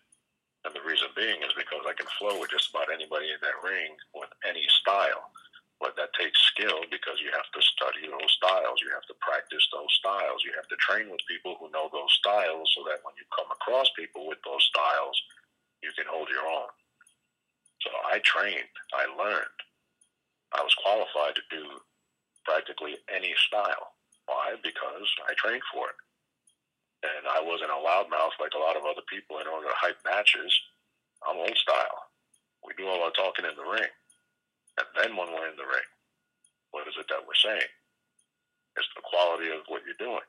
and 0.65 0.75
the 0.75 0.83
reason 0.83 1.09
being 1.15 1.39
is 1.47 1.55
because 1.55 1.87
I 1.87 1.95
can 1.95 2.11
flow 2.19 2.41
with 2.41 2.51
just 2.51 2.71
about 2.71 2.91
anybody 2.91 3.31
in 3.31 3.39
that 3.41 3.63
ring 3.63 3.95
with 4.15 4.31
any 4.43 4.67
style. 4.83 5.31
But 5.79 5.95
that 5.95 6.11
takes 6.19 6.35
skill 6.51 6.83
because 6.91 7.23
you 7.23 7.31
have 7.31 7.47
to 7.55 7.63
study 7.63 8.11
those 8.11 8.35
styles. 8.35 8.83
You 8.83 8.91
have 8.91 9.07
to 9.07 9.15
practice 9.23 9.63
those 9.71 9.89
styles. 10.03 10.43
You 10.43 10.51
have 10.59 10.67
to 10.67 10.77
train 10.83 11.07
with 11.07 11.23
people 11.31 11.55
who 11.63 11.71
know 11.71 11.87
those 11.89 12.11
styles 12.19 12.67
so 12.75 12.83
that 12.91 12.99
when 13.07 13.15
you 13.15 13.23
come 13.31 13.47
across 13.55 13.87
people 13.95 14.27
with 14.27 14.43
those 14.43 14.61
styles, 14.67 15.15
you 15.81 15.95
can 15.95 16.11
hold 16.11 16.27
your 16.35 16.43
own. 16.43 16.67
So 17.83 17.91
I 18.11 18.19
trained, 18.21 18.73
I 18.93 19.07
learned. 19.17 19.59
I 20.53 20.63
was 20.63 20.75
qualified 20.83 21.37
to 21.37 21.45
do 21.51 21.65
practically 22.45 22.97
any 23.13 23.35
style. 23.47 23.95
Why? 24.27 24.57
Because 24.63 25.09
I 25.29 25.35
trained 25.35 25.63
for 25.73 25.89
it 25.89 25.99
and 27.03 27.31
I 27.31 27.39
wasn't 27.39 27.71
a 27.71 27.79
loudmouth 27.79 28.35
like 28.43 28.55
a 28.59 28.63
lot 28.63 28.75
of 28.75 28.83
other 28.83 29.07
people 29.07 29.39
in 29.39 29.47
order 29.47 29.71
to 29.71 29.79
hype 29.79 30.03
matches. 30.03 30.51
I'm 31.23 31.39
old 31.39 31.55
style. 31.55 32.11
We 32.67 32.75
do 32.75 32.91
all 32.91 33.07
our 33.07 33.15
talking 33.15 33.47
in 33.47 33.55
the 33.55 33.67
ring. 33.67 33.93
And 34.79 34.89
then 34.99 35.11
when 35.15 35.31
we're 35.31 35.51
in 35.51 35.59
the 35.59 35.67
ring, 35.67 35.91
what 36.75 36.87
is 36.91 36.99
it 36.99 37.07
that 37.11 37.23
we're 37.23 37.39
saying? 37.39 37.71
It's 38.79 38.91
the 38.95 39.07
quality 39.07 39.51
of 39.51 39.67
what 39.71 39.83
you're 39.87 39.99
doing. 39.99 40.27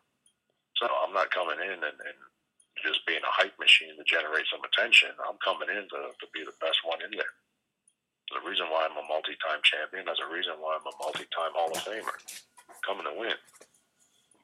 So 0.78 0.86
I'm 0.86 1.14
not 1.14 1.34
coming 1.34 1.58
in 1.62 1.82
and, 1.82 1.98
and 1.98 2.20
just 2.86 3.06
being 3.06 3.22
a 3.26 3.34
hype 3.34 3.58
machine 3.58 3.98
to 3.98 4.06
generate 4.06 4.46
some 4.50 4.62
attention. 4.66 5.14
I'm 5.22 5.42
coming 5.42 5.70
in 5.70 5.90
to, 5.90 6.00
to 6.14 6.28
be 6.34 6.46
the 6.46 6.56
best 6.62 6.82
one 6.86 7.02
in 7.02 7.14
there. 7.14 7.34
The 8.30 8.46
reason 8.46 8.70
why 8.70 8.86
I'm 8.86 8.98
a 8.98 9.08
multi-time 9.10 9.62
champion. 9.66 10.06
There's 10.06 10.22
a 10.22 10.30
reason 10.30 10.62
why 10.62 10.78
I'm 10.78 10.86
a 10.86 10.96
multi-time 11.02 11.54
Hall 11.58 11.74
of 11.74 11.82
Famer. 11.82 12.18
Coming 12.86 13.10
to 13.10 13.16
win. 13.18 13.38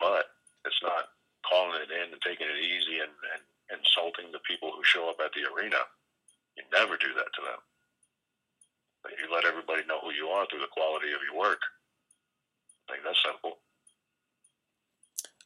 But 0.02 0.34
it's 0.66 0.82
not 0.82 1.14
calling 1.46 1.78
it 1.86 1.94
in 1.94 2.10
and 2.10 2.22
taking 2.26 2.50
it 2.50 2.58
easy 2.58 3.00
and, 3.00 3.14
and 3.14 3.42
insulting 3.70 4.34
the 4.34 4.42
people 4.50 4.74
who 4.74 4.82
show 4.82 5.10
up 5.10 5.22
at 5.22 5.32
the 5.38 5.46
arena. 5.54 5.86
You 6.58 6.66
never 6.74 6.98
do 6.98 7.14
that 7.14 7.30
to 7.38 7.42
them. 7.46 7.62
You 9.06 9.30
let 9.30 9.46
everybody 9.46 9.86
know 9.86 10.02
who 10.02 10.12
you 10.12 10.34
are 10.34 10.50
through 10.50 10.66
the 10.66 10.74
quality 10.74 11.14
of 11.14 11.22
your 11.22 11.38
work. 11.38 11.62
I 12.90 12.94
think 12.94 13.06
that's 13.06 13.22
simple. 13.22 13.62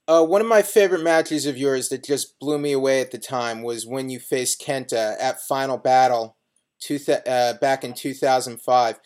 Uh, 0.07 0.23
one 0.23 0.41
of 0.41 0.47
my 0.47 0.61
favorite 0.61 1.03
matches 1.03 1.45
of 1.45 1.57
yours 1.57 1.89
that 1.89 2.03
just 2.03 2.39
blew 2.39 2.57
me 2.57 2.71
away 2.71 3.01
at 3.01 3.11
the 3.11 3.19
time 3.19 3.61
was 3.61 3.85
when 3.85 4.09
you 4.09 4.19
faced 4.19 4.61
Kenta 4.61 5.15
at 5.19 5.41
Final 5.41 5.77
Battle 5.77 6.38
two 6.79 6.99
th- 6.99 7.25
uh, 7.25 7.53
back 7.61 7.83
in 7.83 7.93
2005. 7.93 8.99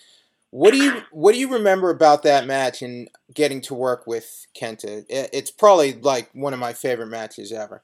What 0.52 0.72
do 0.72 0.78
you 0.78 1.02
what 1.10 1.34
do 1.34 1.40
you 1.40 1.50
remember 1.50 1.90
about 1.90 2.22
that 2.24 2.46
match 2.46 2.82
and 2.84 3.10
getting 3.34 3.60
to 3.62 3.74
work 3.74 4.06
with 4.06 4.46
Kenta? 4.54 5.04
It's 5.10 5.50
probably 5.50 5.94
like 5.94 6.30
one 6.34 6.54
of 6.54 6.60
my 6.60 6.74
favorite 6.74 7.10
matches 7.10 7.52
ever. 7.52 7.84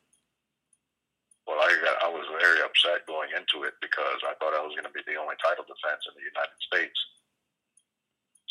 Well, 1.49 1.57
I 1.57 1.73
got, 1.81 1.97
I 2.05 2.13
was 2.13 2.29
very 2.37 2.61
upset 2.61 3.09
going 3.09 3.33
into 3.33 3.65
it 3.65 3.73
because 3.81 4.21
I 4.21 4.37
thought 4.37 4.53
I 4.53 4.61
was 4.61 4.77
going 4.77 4.85
to 4.85 4.93
be 4.93 5.01
the 5.09 5.17
only 5.17 5.33
title 5.41 5.65
defense 5.65 6.05
in 6.05 6.13
the 6.13 6.29
United 6.29 6.61
States. 6.61 6.93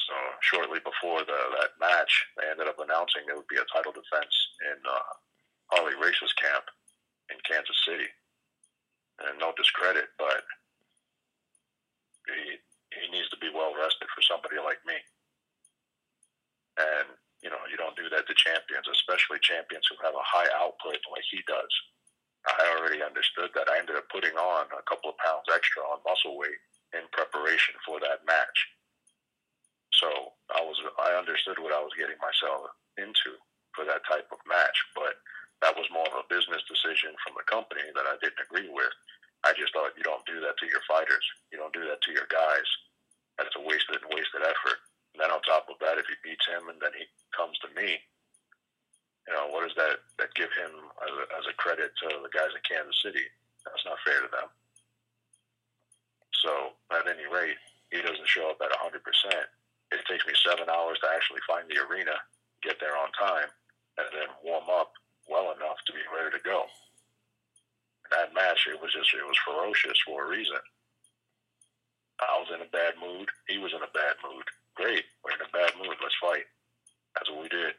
So 0.02 0.14
shortly 0.42 0.83
before 0.83 1.23
the, 1.23 1.38
that 1.62 1.78
match, 1.78 2.11
they 2.35 2.50
ended 2.50 2.66
up 2.66 2.83
announcing 2.83 3.23
there 3.23 3.38
would 3.38 3.47
be 3.47 3.62
a 3.62 3.71
title 3.71 3.95
defense 3.95 4.35
in 4.66 4.83
uh, 4.83 5.14
Harley 5.71 5.95
Race's 5.95 6.35
camp 6.35 6.66
in 7.30 7.38
Kansas 7.47 7.78
City. 7.87 8.11
And 9.23 9.38
no 9.38 9.54
discredit, 9.54 10.11
but 10.18 10.42
he 12.37 12.61
he 12.95 13.05
needs 13.13 13.29
to 13.31 13.39
be 13.39 13.53
well 13.53 13.77
rested 13.77 14.09
for 14.13 14.23
somebody 14.25 14.57
like 14.61 14.81
me. 14.89 14.97
And 16.79 17.09
you 17.43 17.51
know, 17.51 17.63
you 17.71 17.79
don't 17.79 17.95
do 17.95 18.11
that 18.11 18.27
to 18.27 18.35
champions, 18.35 18.91
especially 18.91 19.39
champions 19.43 19.87
who 19.87 19.95
have 20.03 20.15
a 20.15 20.27
high 20.27 20.51
output 20.59 20.99
like 21.13 21.27
he 21.31 21.39
does. 21.47 21.71
I 22.47 22.75
already 22.79 23.03
understood 23.03 23.51
that. 23.55 23.69
I 23.69 23.79
ended 23.79 23.99
up 23.99 24.09
putting 24.11 24.35
on 24.35 24.67
a 24.73 24.87
couple 24.89 25.11
of 25.11 25.21
pounds 25.21 25.47
extra 25.53 25.83
on 25.85 26.03
muscle 26.07 26.39
weight 26.39 26.59
in 26.97 27.05
preparation 27.13 27.77
for 27.85 28.01
that 28.01 28.25
match. 28.25 28.59
So 29.95 30.09
I 30.55 30.63
was 30.63 30.79
I 31.03 31.19
understood 31.19 31.59
what 31.59 31.75
I 31.75 31.83
was 31.83 31.95
getting 31.99 32.19
myself 32.23 32.71
into 32.97 33.37
for 33.75 33.85
that 33.85 34.07
type 34.07 34.31
of 34.31 34.39
match, 34.49 34.79
but 34.95 35.19
that 35.63 35.75
was 35.75 35.91
more 35.91 36.07
of 36.07 36.23
a 36.23 36.31
business 36.31 36.63
decision 36.71 37.15
from 37.23 37.35
the 37.35 37.47
company 37.51 37.83
that 37.95 38.07
I 38.07 38.15
didn't 38.23 38.47
agree 38.47 38.71
with. 38.71 38.95
I 39.49 39.57
just 39.57 39.73
thought 39.73 39.97
you 39.97 40.05
don't 40.05 40.28
do 40.28 40.45
that 40.45 40.61
to 40.61 40.69
your 40.69 40.85
fighters. 40.85 41.25
You 41.49 41.57
don't 41.57 41.73
do 41.73 41.88
that 41.88 42.05
to 42.05 42.12
your 42.12 42.28
guys. 42.28 42.69
That's 43.40 43.57
a 43.57 43.64
wasted 43.64 44.05
wasted 44.12 44.45
effort. 44.45 44.85
And 45.17 45.25
then 45.25 45.33
on 45.33 45.40
top 45.40 45.73
of 45.73 45.81
that, 45.81 45.97
if 45.97 46.05
he 46.05 46.21
beats 46.21 46.45
him 46.45 46.69
and 46.69 46.76
then 46.76 46.93
he 46.93 47.09
comes 47.33 47.57
to 47.64 47.73
me, 47.73 47.97
you 49.25 49.33
know, 49.33 49.49
what 49.49 49.64
does 49.64 49.73
that 49.81 50.05
that 50.21 50.37
give 50.37 50.52
him 50.52 50.93
as 51.00 51.12
a, 51.17 51.25
as 51.40 51.45
a 51.49 51.57
credit 51.57 51.97
to 52.05 52.21
the 52.21 52.28
guys 52.28 52.52
in 52.52 52.61
Kansas 52.61 53.00
City? 53.00 53.25
That's 53.64 53.88
not 53.88 54.05
fair 54.05 54.21
to 54.21 54.28
them. 54.28 54.52
So 56.45 56.76
at 56.93 57.09
any 57.09 57.25
rate, 57.25 57.57
he 57.88 58.05
doesn't 58.05 58.28
show 58.28 58.52
up 58.52 58.61
at 58.61 58.73
100%. 58.73 59.00
It 59.00 60.05
takes 60.05 60.28
me 60.28 60.37
seven 60.45 60.69
hours 60.69 61.00
to 61.00 61.09
actually 61.09 61.40
find 61.49 61.64
the 61.73 61.81
arena, 61.88 62.12
get 62.61 62.76
there 62.81 62.97
on 63.00 63.09
time, 63.17 63.49
and 63.97 64.07
then 64.12 64.28
warm 64.45 64.69
up 64.69 64.93
well 65.25 65.57
enough 65.57 65.81
to 65.88 65.93
be 65.97 66.05
ready 66.12 66.37
to 66.37 66.43
go. 66.45 66.69
That 68.11 68.35
match, 68.35 68.67
it 68.71 68.81
was 68.81 68.93
just, 68.93 69.12
it 69.15 69.27
was 69.27 69.38
ferocious 69.45 69.99
for 70.07 70.27
a 70.27 70.29
reason. 70.29 70.61
I 72.21 72.38
was 72.43 72.50
in 72.55 72.62
a 72.62 72.71
bad 72.71 72.99
mood. 72.99 73.29
He 73.47 73.59
was 73.59 73.73
in 73.73 73.83
a 73.83 73.95
bad 73.95 74.19
mood. 74.27 74.45
Great. 74.75 75.05
We're 75.23 75.38
in 75.38 75.47
a 75.47 75.55
bad 75.55 75.73
mood. 75.79 75.97
Let's 76.03 76.19
fight. 76.21 76.47
That's 77.15 77.31
what 77.31 77.43
we 77.43 77.49
did. 77.49 77.75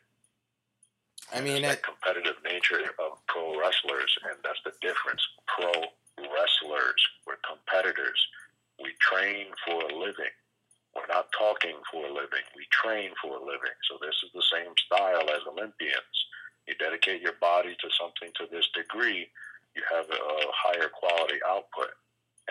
I 1.34 1.42
mean, 1.42 1.62
that 1.62 1.84
competitive 1.84 2.42
nature 2.44 2.96
of 2.98 3.20
pro 3.28 3.60
wrestlers, 3.60 4.10
and 4.26 4.40
that's 4.44 4.64
the 4.66 4.74
difference. 4.82 5.22
Pro 5.46 5.70
wrestlers, 6.18 7.02
we're 7.28 7.38
competitors. 7.46 8.18
We 8.82 8.96
train 9.00 9.54
for 9.66 9.84
a 9.84 9.94
living. 9.94 10.34
We're 10.96 11.12
not 11.12 11.30
talking 11.38 11.78
for 11.92 12.08
a 12.08 12.14
living. 12.14 12.44
We 12.56 12.66
train 12.72 13.12
for 13.22 13.38
a 13.38 13.44
living. 13.44 13.78
So 13.86 14.00
this 14.02 14.16
is 14.26 14.32
the 14.34 14.48
same 14.50 14.74
style 14.90 15.30
as 15.30 15.46
Olympians. 15.46 16.18
You 16.68 16.74
dedicate 16.76 17.22
your 17.22 17.38
body 17.40 17.76
to 17.78 17.88
something 18.00 18.32
to 18.36 18.48
this 18.50 18.68
degree, 18.74 19.30
you 19.80 19.88
have 19.96 20.12
a 20.12 20.52
higher 20.52 20.92
quality 20.92 21.40
output. 21.48 21.96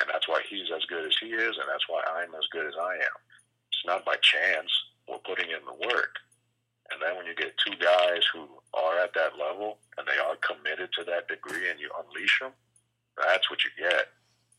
And 0.00 0.08
that's 0.08 0.28
why 0.28 0.40
he's 0.48 0.72
as 0.72 0.86
good 0.88 1.04
as 1.04 1.16
he 1.20 1.34
is, 1.36 1.58
and 1.60 1.68
that's 1.68 1.84
why 1.90 2.00
I'm 2.06 2.32
as 2.32 2.48
good 2.48 2.64
as 2.64 2.78
I 2.80 2.96
am. 2.96 3.18
It's 3.68 3.84
not 3.84 4.06
by 4.08 4.16
chance. 4.24 4.70
We're 5.04 5.20
putting 5.28 5.50
in 5.52 5.60
the 5.68 5.76
work. 5.92 6.16
And 6.88 7.02
then 7.02 7.20
when 7.20 7.26
you 7.28 7.36
get 7.36 7.52
two 7.60 7.76
guys 7.76 8.24
who 8.32 8.48
are 8.72 8.96
at 9.04 9.12
that 9.12 9.36
level 9.36 9.76
and 10.00 10.08
they 10.08 10.16
are 10.16 10.40
committed 10.40 10.88
to 10.96 11.04
that 11.04 11.28
degree 11.28 11.68
and 11.68 11.76
you 11.76 11.92
unleash 12.00 12.40
them, 12.40 12.56
that's 13.20 13.50
what 13.52 13.60
you 13.60 13.72
get. 13.76 14.08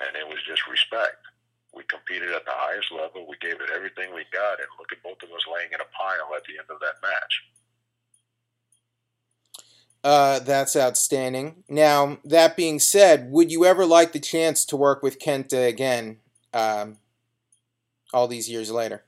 And 0.03 0.13
it 0.13 0.27
was 0.27 0.37
just 0.45 0.69
respect. 0.69 1.25
We 1.73 1.87
competed 1.89 2.29
at 2.29 2.45
the 2.45 2.53
highest 2.53 2.93
level. 2.93 3.25
We 3.25 3.41
gave 3.41 3.57
it 3.57 3.73
everything 3.73 4.13
we 4.13 4.29
got. 4.29 4.61
And 4.61 4.69
look 4.77 4.93
at 4.93 5.01
both 5.01 5.23
of 5.25 5.33
us 5.33 5.49
laying 5.49 5.73
in 5.73 5.81
a 5.81 5.89
pile 5.89 6.35
at 6.37 6.45
the 6.45 6.61
end 6.61 6.69
of 6.69 6.77
that 6.85 7.01
match. 7.01 7.33
Uh, 10.09 10.39
that's 10.39 10.75
outstanding. 10.75 11.63
Now, 11.69 12.17
that 12.25 12.57
being 12.57 12.79
said, 12.79 13.29
would 13.29 13.51
you 13.51 13.63
ever 13.63 13.85
like 13.85 14.11
the 14.11 14.19
chance 14.19 14.65
to 14.65 14.75
work 14.75 15.03
with 15.03 15.19
Kenta 15.19 15.67
again 15.67 16.17
um, 16.51 16.97
all 18.11 18.27
these 18.27 18.49
years 18.49 18.71
later? 18.71 19.03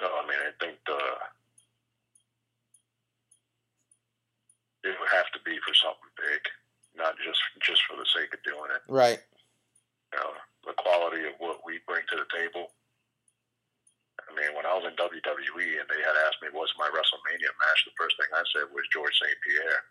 Well, 0.00 0.08
I 0.08 0.26
mean, 0.26 0.38
I 0.40 0.64
think 0.64 0.78
the, 0.86 0.98
it 4.88 4.96
would 4.98 5.12
have 5.12 5.30
to 5.34 5.40
be 5.44 5.58
for 5.68 5.74
something 5.74 6.08
big, 6.16 6.40
not 6.96 7.12
just 7.22 7.40
just 7.60 7.82
for 7.84 7.94
the 7.94 8.06
sake 8.16 8.32
of 8.32 8.42
doing 8.42 8.70
it. 8.74 8.80
Right. 8.90 9.18
You 10.14 10.18
know, 10.18 10.30
the 10.64 10.72
quality 10.78 11.26
of 11.26 11.34
what 11.40 11.60
we 11.66 11.80
bring 11.86 12.04
to 12.08 12.16
the 12.16 12.28
table. 12.32 12.72
I 14.28 14.34
mean, 14.36 14.52
when 14.52 14.68
I 14.68 14.76
was 14.76 14.84
in 14.84 14.96
WWE 14.98 15.68
and 15.80 15.88
they 15.88 16.02
had 16.04 16.16
asked 16.28 16.44
me 16.44 16.52
what's 16.52 16.74
my 16.76 16.88
WrestleMania 16.92 17.52
match, 17.56 17.80
the 17.88 17.96
first 17.96 18.16
thing 18.20 18.28
I 18.32 18.44
said 18.52 18.68
was 18.74 18.84
Georges 18.98 19.22
St-Pierre. 19.22 19.82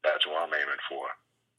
That's 0.00 0.24
what 0.24 0.48
I'm 0.48 0.56
aiming 0.56 0.80
for. 0.88 1.04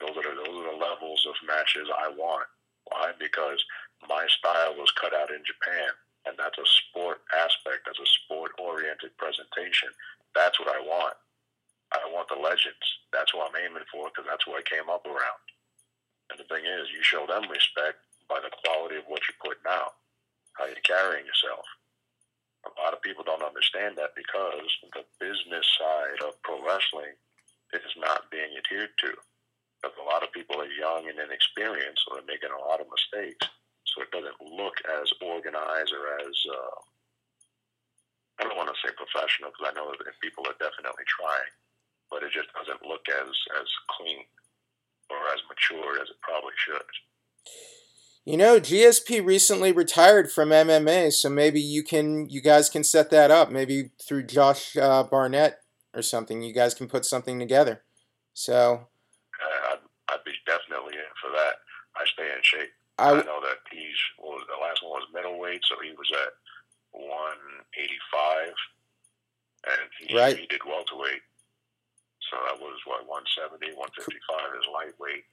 Those 0.01 0.17
are 0.17 0.25
the, 0.25 0.33
those 0.33 0.57
are 0.65 0.69
the 0.73 0.81
levels 0.81 1.21
of 1.29 1.37
matches 1.45 1.85
I 1.93 2.09
want. 2.09 2.49
Why? 2.89 3.13
Because 3.21 3.61
my 4.09 4.25
style 4.33 4.73
was 4.73 4.89
cut 4.97 5.13
out 5.13 5.29
in 5.29 5.45
Japan, 5.45 5.93
and 6.25 6.33
that's 6.35 6.57
a 6.57 6.65
sport 6.65 7.21
aspect, 7.37 7.85
that's 7.85 8.01
a 8.01 8.15
sport 8.25 8.57
oriented 8.57 9.13
presentation. 9.21 9.93
That's 10.33 10.57
what 10.57 10.73
I 10.73 10.81
want. 10.81 11.15
I 11.93 12.01
want 12.09 12.25
the 12.27 12.41
legends. 12.41 12.87
That's 13.13 13.31
what 13.37 13.53
I'm 13.53 13.61
aiming 13.61 13.85
for 13.93 14.09
because 14.09 14.25
that's 14.25 14.49
what 14.49 14.57
I 14.57 14.65
came 14.65 14.89
up 14.89 15.05
around. 15.05 15.43
And 16.33 16.41
the 16.41 16.49
thing 16.49 16.65
is, 16.65 16.89
you 16.89 17.05
show 17.05 17.29
them 17.29 17.45
respect 17.45 18.01
by 18.25 18.41
the 18.41 18.49
quality 18.65 18.97
of 18.97 19.05
what 19.05 19.21
you're 19.29 19.37
putting 19.45 19.69
out, 19.69 20.01
how 20.57 20.65
you're 20.65 20.81
carrying 20.81 21.29
yourself. 21.29 21.61
A 22.65 22.73
lot 22.81 22.95
of 22.95 23.03
people 23.05 23.21
don't 23.27 23.45
understand 23.45 23.99
that 23.99 24.15
because 24.15 24.71
the 24.95 25.03
business 25.19 25.67
side 25.77 26.23
of 26.25 26.41
pro 26.41 26.63
wrestling 26.63 27.13
is 27.81 27.95
not 27.97 28.29
being 28.29 28.53
adhered 28.53 28.93
to. 29.01 29.11
Because 29.81 29.97
a 29.97 30.05
lot 30.05 30.21
of 30.21 30.31
people 30.31 30.61
are 30.61 30.77
young 30.77 31.09
and 31.09 31.17
inexperienced, 31.17 32.05
so 32.05 32.15
they're 32.15 32.29
making 32.29 32.53
a 32.53 32.63
lot 32.69 32.79
of 32.79 32.87
mistakes. 32.87 33.49
So 33.89 34.05
it 34.05 34.13
doesn't 34.13 34.39
look 34.39 34.77
as 35.01 35.09
organized 35.19 35.91
or 35.91 36.05
as 36.21 36.35
uh, 36.47 36.77
I 38.39 38.47
don't 38.47 38.57
want 38.57 38.71
to 38.71 38.79
say 38.79 38.93
professional 38.95 39.51
because 39.51 39.69
I 39.69 39.75
know 39.75 39.91
that 39.91 40.23
people 40.23 40.47
are 40.47 40.57
definitely 40.57 41.05
trying 41.05 41.51
but 42.13 42.21
it 42.21 42.31
just 42.31 42.53
doesn't 42.53 42.87
look 42.87 43.01
as 43.09 43.29
as 43.59 43.67
clean 43.89 44.23
or 45.09 45.17
as 45.33 45.41
mature 45.49 45.95
as 45.95 46.09
it 46.09 46.21
probably 46.21 46.53
should. 46.55 46.81
You 48.23 48.37
know, 48.37 48.59
GSP 48.59 49.25
recently 49.25 49.71
retired 49.73 50.31
from 50.31 50.49
MMA, 50.49 51.11
so 51.11 51.29
maybe 51.29 51.59
you 51.59 51.83
can, 51.83 52.29
you 52.29 52.41
guys 52.41 52.69
can 52.69 52.85
set 52.85 53.09
that 53.09 53.31
up. 53.31 53.51
Maybe 53.51 53.91
through 54.01 54.23
Josh 54.23 54.77
uh, 54.77 55.03
Barnett 55.03 55.59
or 55.93 56.01
something, 56.01 56.41
you 56.41 56.53
guys 56.53 56.73
can 56.73 56.87
put 56.87 57.05
something 57.05 57.39
together. 57.39 57.83
So, 58.33 58.87
uh, 59.41 59.73
I'd, 59.73 59.79
I'd, 60.09 60.23
be 60.25 60.33
definitely 60.45 60.95
in 60.95 61.13
for 61.21 61.29
that. 61.31 61.55
I 61.95 62.05
stay 62.05 62.25
in 62.25 62.41
shape. 62.41 62.71
I, 62.97 63.11
I 63.11 63.23
know 63.23 63.41
that 63.41 63.61
he's 63.71 63.97
well, 64.17 64.37
the 64.37 64.61
last 64.61 64.81
one 64.83 64.91
was 64.91 65.07
middleweight, 65.13 65.61
so 65.65 65.75
he 65.83 65.91
was 65.91 66.11
at 66.11 66.33
185, 66.91 68.53
and 69.65 69.89
he, 69.99 70.17
right. 70.17 70.37
he 70.37 70.47
did 70.47 70.61
welterweight 70.65 71.21
so 72.33 72.39
that 72.49 72.59
was 72.59 72.79
what 72.85 73.05
170, 73.05 73.77
155 73.77 74.57
is 74.57 74.65
lightweight. 74.73 75.25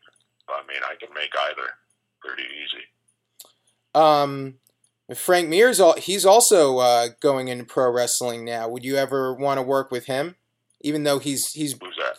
I 0.49 0.61
mean, 0.69 0.83
I 0.85 0.97
can 1.01 1.09
make 1.15 1.33
either 1.49 1.69
pretty 2.21 2.45
easy. 2.61 2.85
Um, 3.95 4.61
Frank 5.15 5.49
Mir's 5.49 5.81
all, 5.81 5.97
he's 5.97 6.27
also 6.27 6.79
uh, 6.79 7.09
going 7.21 7.49
into 7.49 7.65
pro 7.65 7.91
wrestling 7.91 8.45
now. 8.45 8.69
Would 8.69 8.85
you 8.85 8.97
ever 8.97 9.33
want 9.33 9.59
to 9.59 9.63
work 9.63 9.91
with 9.91 10.07
him? 10.07 10.37
Even 10.81 11.05
though 11.05 11.19
he's 11.19 11.53
he's 11.53 11.73
who's 11.73 11.97
that? 11.97 12.17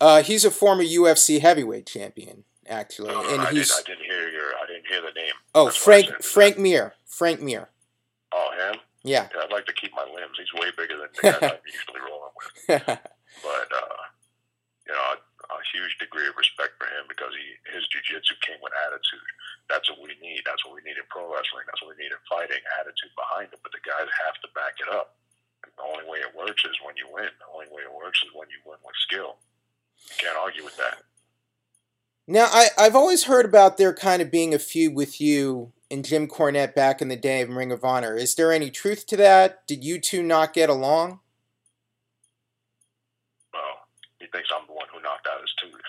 Uh, 0.00 0.22
he's 0.22 0.44
a 0.44 0.50
former 0.50 0.84
UFC 0.84 1.40
heavyweight 1.40 1.86
champion, 1.86 2.44
actually, 2.68 3.08
no, 3.08 3.22
no, 3.22 3.30
and 3.30 3.42
I 3.42 3.50
he's. 3.50 3.74
Didn't, 3.74 3.80
I 3.80 3.90
didn't 3.90 4.06
hear 4.06 4.28
your. 4.30 4.54
I 4.54 4.66
didn't 4.66 4.86
hear 4.86 5.00
the 5.02 5.20
name. 5.20 5.34
Oh, 5.54 5.66
That's 5.66 5.76
Frank 5.76 6.22
Frank 6.22 6.58
Mir. 6.58 6.94
Frank 7.04 7.42
Mir. 7.42 7.68
Oh, 8.32 8.50
him. 8.54 8.80
Yeah. 9.02 9.28
yeah. 9.34 9.42
I'd 9.42 9.52
like 9.52 9.66
to 9.66 9.72
keep 9.74 9.90
my 9.94 10.04
limbs. 10.06 10.38
He's 10.38 10.52
way 10.54 10.70
bigger 10.76 10.96
than 10.98 11.10
the 11.10 11.22
guys 11.22 11.58
I'm 11.58 11.66
usually 11.66 12.02
rolling 12.06 12.34
with. 12.38 12.54
but 13.42 13.68
uh, 13.74 14.00
you 14.86 14.94
know, 14.94 15.06
a, 15.12 15.16
a, 15.18 15.58
huge 15.74 15.98
degree 15.98 16.30
of 16.30 16.38
respect 16.38 16.78
for 16.78 16.86
him 16.86 17.10
because 17.10 17.34
he 17.34 17.58
his 17.74 17.82
jujitsu 17.90 18.38
came 18.46 18.62
with 18.62 18.74
attitude. 18.86 19.28
That's 19.66 19.90
what 19.90 19.98
we 19.98 20.14
need. 20.22 20.46
That's 20.46 20.62
what 20.62 20.78
we 20.78 20.86
need 20.86 20.96
in 20.96 21.06
pro 21.10 21.26
wrestling. 21.26 21.66
That's 21.66 21.82
what 21.82 21.98
we 21.98 21.98
need 21.98 22.14
in 22.14 22.22
fighting. 22.30 22.62
Attitude 22.78 23.12
behind 23.18 23.50
it, 23.50 23.60
but 23.66 23.74
the 23.74 23.82
guys 23.82 24.06
have 24.28 24.38
to 24.46 24.48
back 24.54 24.78
it 24.78 24.88
up. 24.94 25.17
The 25.76 25.82
only 25.82 26.10
way 26.10 26.18
it 26.18 26.36
works 26.36 26.64
is 26.64 26.76
when 26.84 26.96
you 26.96 27.06
win. 27.12 27.28
The 27.38 27.52
only 27.54 27.66
way 27.66 27.82
it 27.82 27.94
works 27.94 28.20
is 28.24 28.30
when 28.34 28.48
you 28.48 28.58
win 28.64 28.78
with 28.84 28.96
skill. 28.96 29.36
You 30.10 30.16
can't 30.18 30.38
argue 30.38 30.64
with 30.64 30.76
that. 30.76 31.02
Now, 32.26 32.48
I, 32.52 32.68
I've 32.76 32.96
always 32.96 33.24
heard 33.24 33.46
about 33.46 33.78
there 33.78 33.94
kind 33.94 34.20
of 34.20 34.30
being 34.30 34.52
a 34.52 34.58
feud 34.58 34.94
with 34.94 35.20
you 35.20 35.72
and 35.90 36.04
Jim 36.04 36.28
Cornette 36.28 36.74
back 36.74 37.00
in 37.00 37.08
the 37.08 37.16
day 37.16 37.40
of 37.40 37.48
Ring 37.48 37.72
of 37.72 37.84
Honor. 37.84 38.16
Is 38.16 38.34
there 38.34 38.52
any 38.52 38.70
truth 38.70 39.06
to 39.06 39.16
that? 39.16 39.66
Did 39.66 39.82
you 39.82 39.98
two 39.98 40.22
not 40.22 40.52
get 40.52 40.68
along? 40.68 41.20
Well, 43.52 43.88
he 44.20 44.26
thinks 44.26 44.50
I'm 44.54 44.66
the 44.66 44.74
one 44.74 44.86
who 44.92 45.00
knocked 45.00 45.26
out 45.26 45.40
his 45.40 45.54
tooth. 45.60 45.80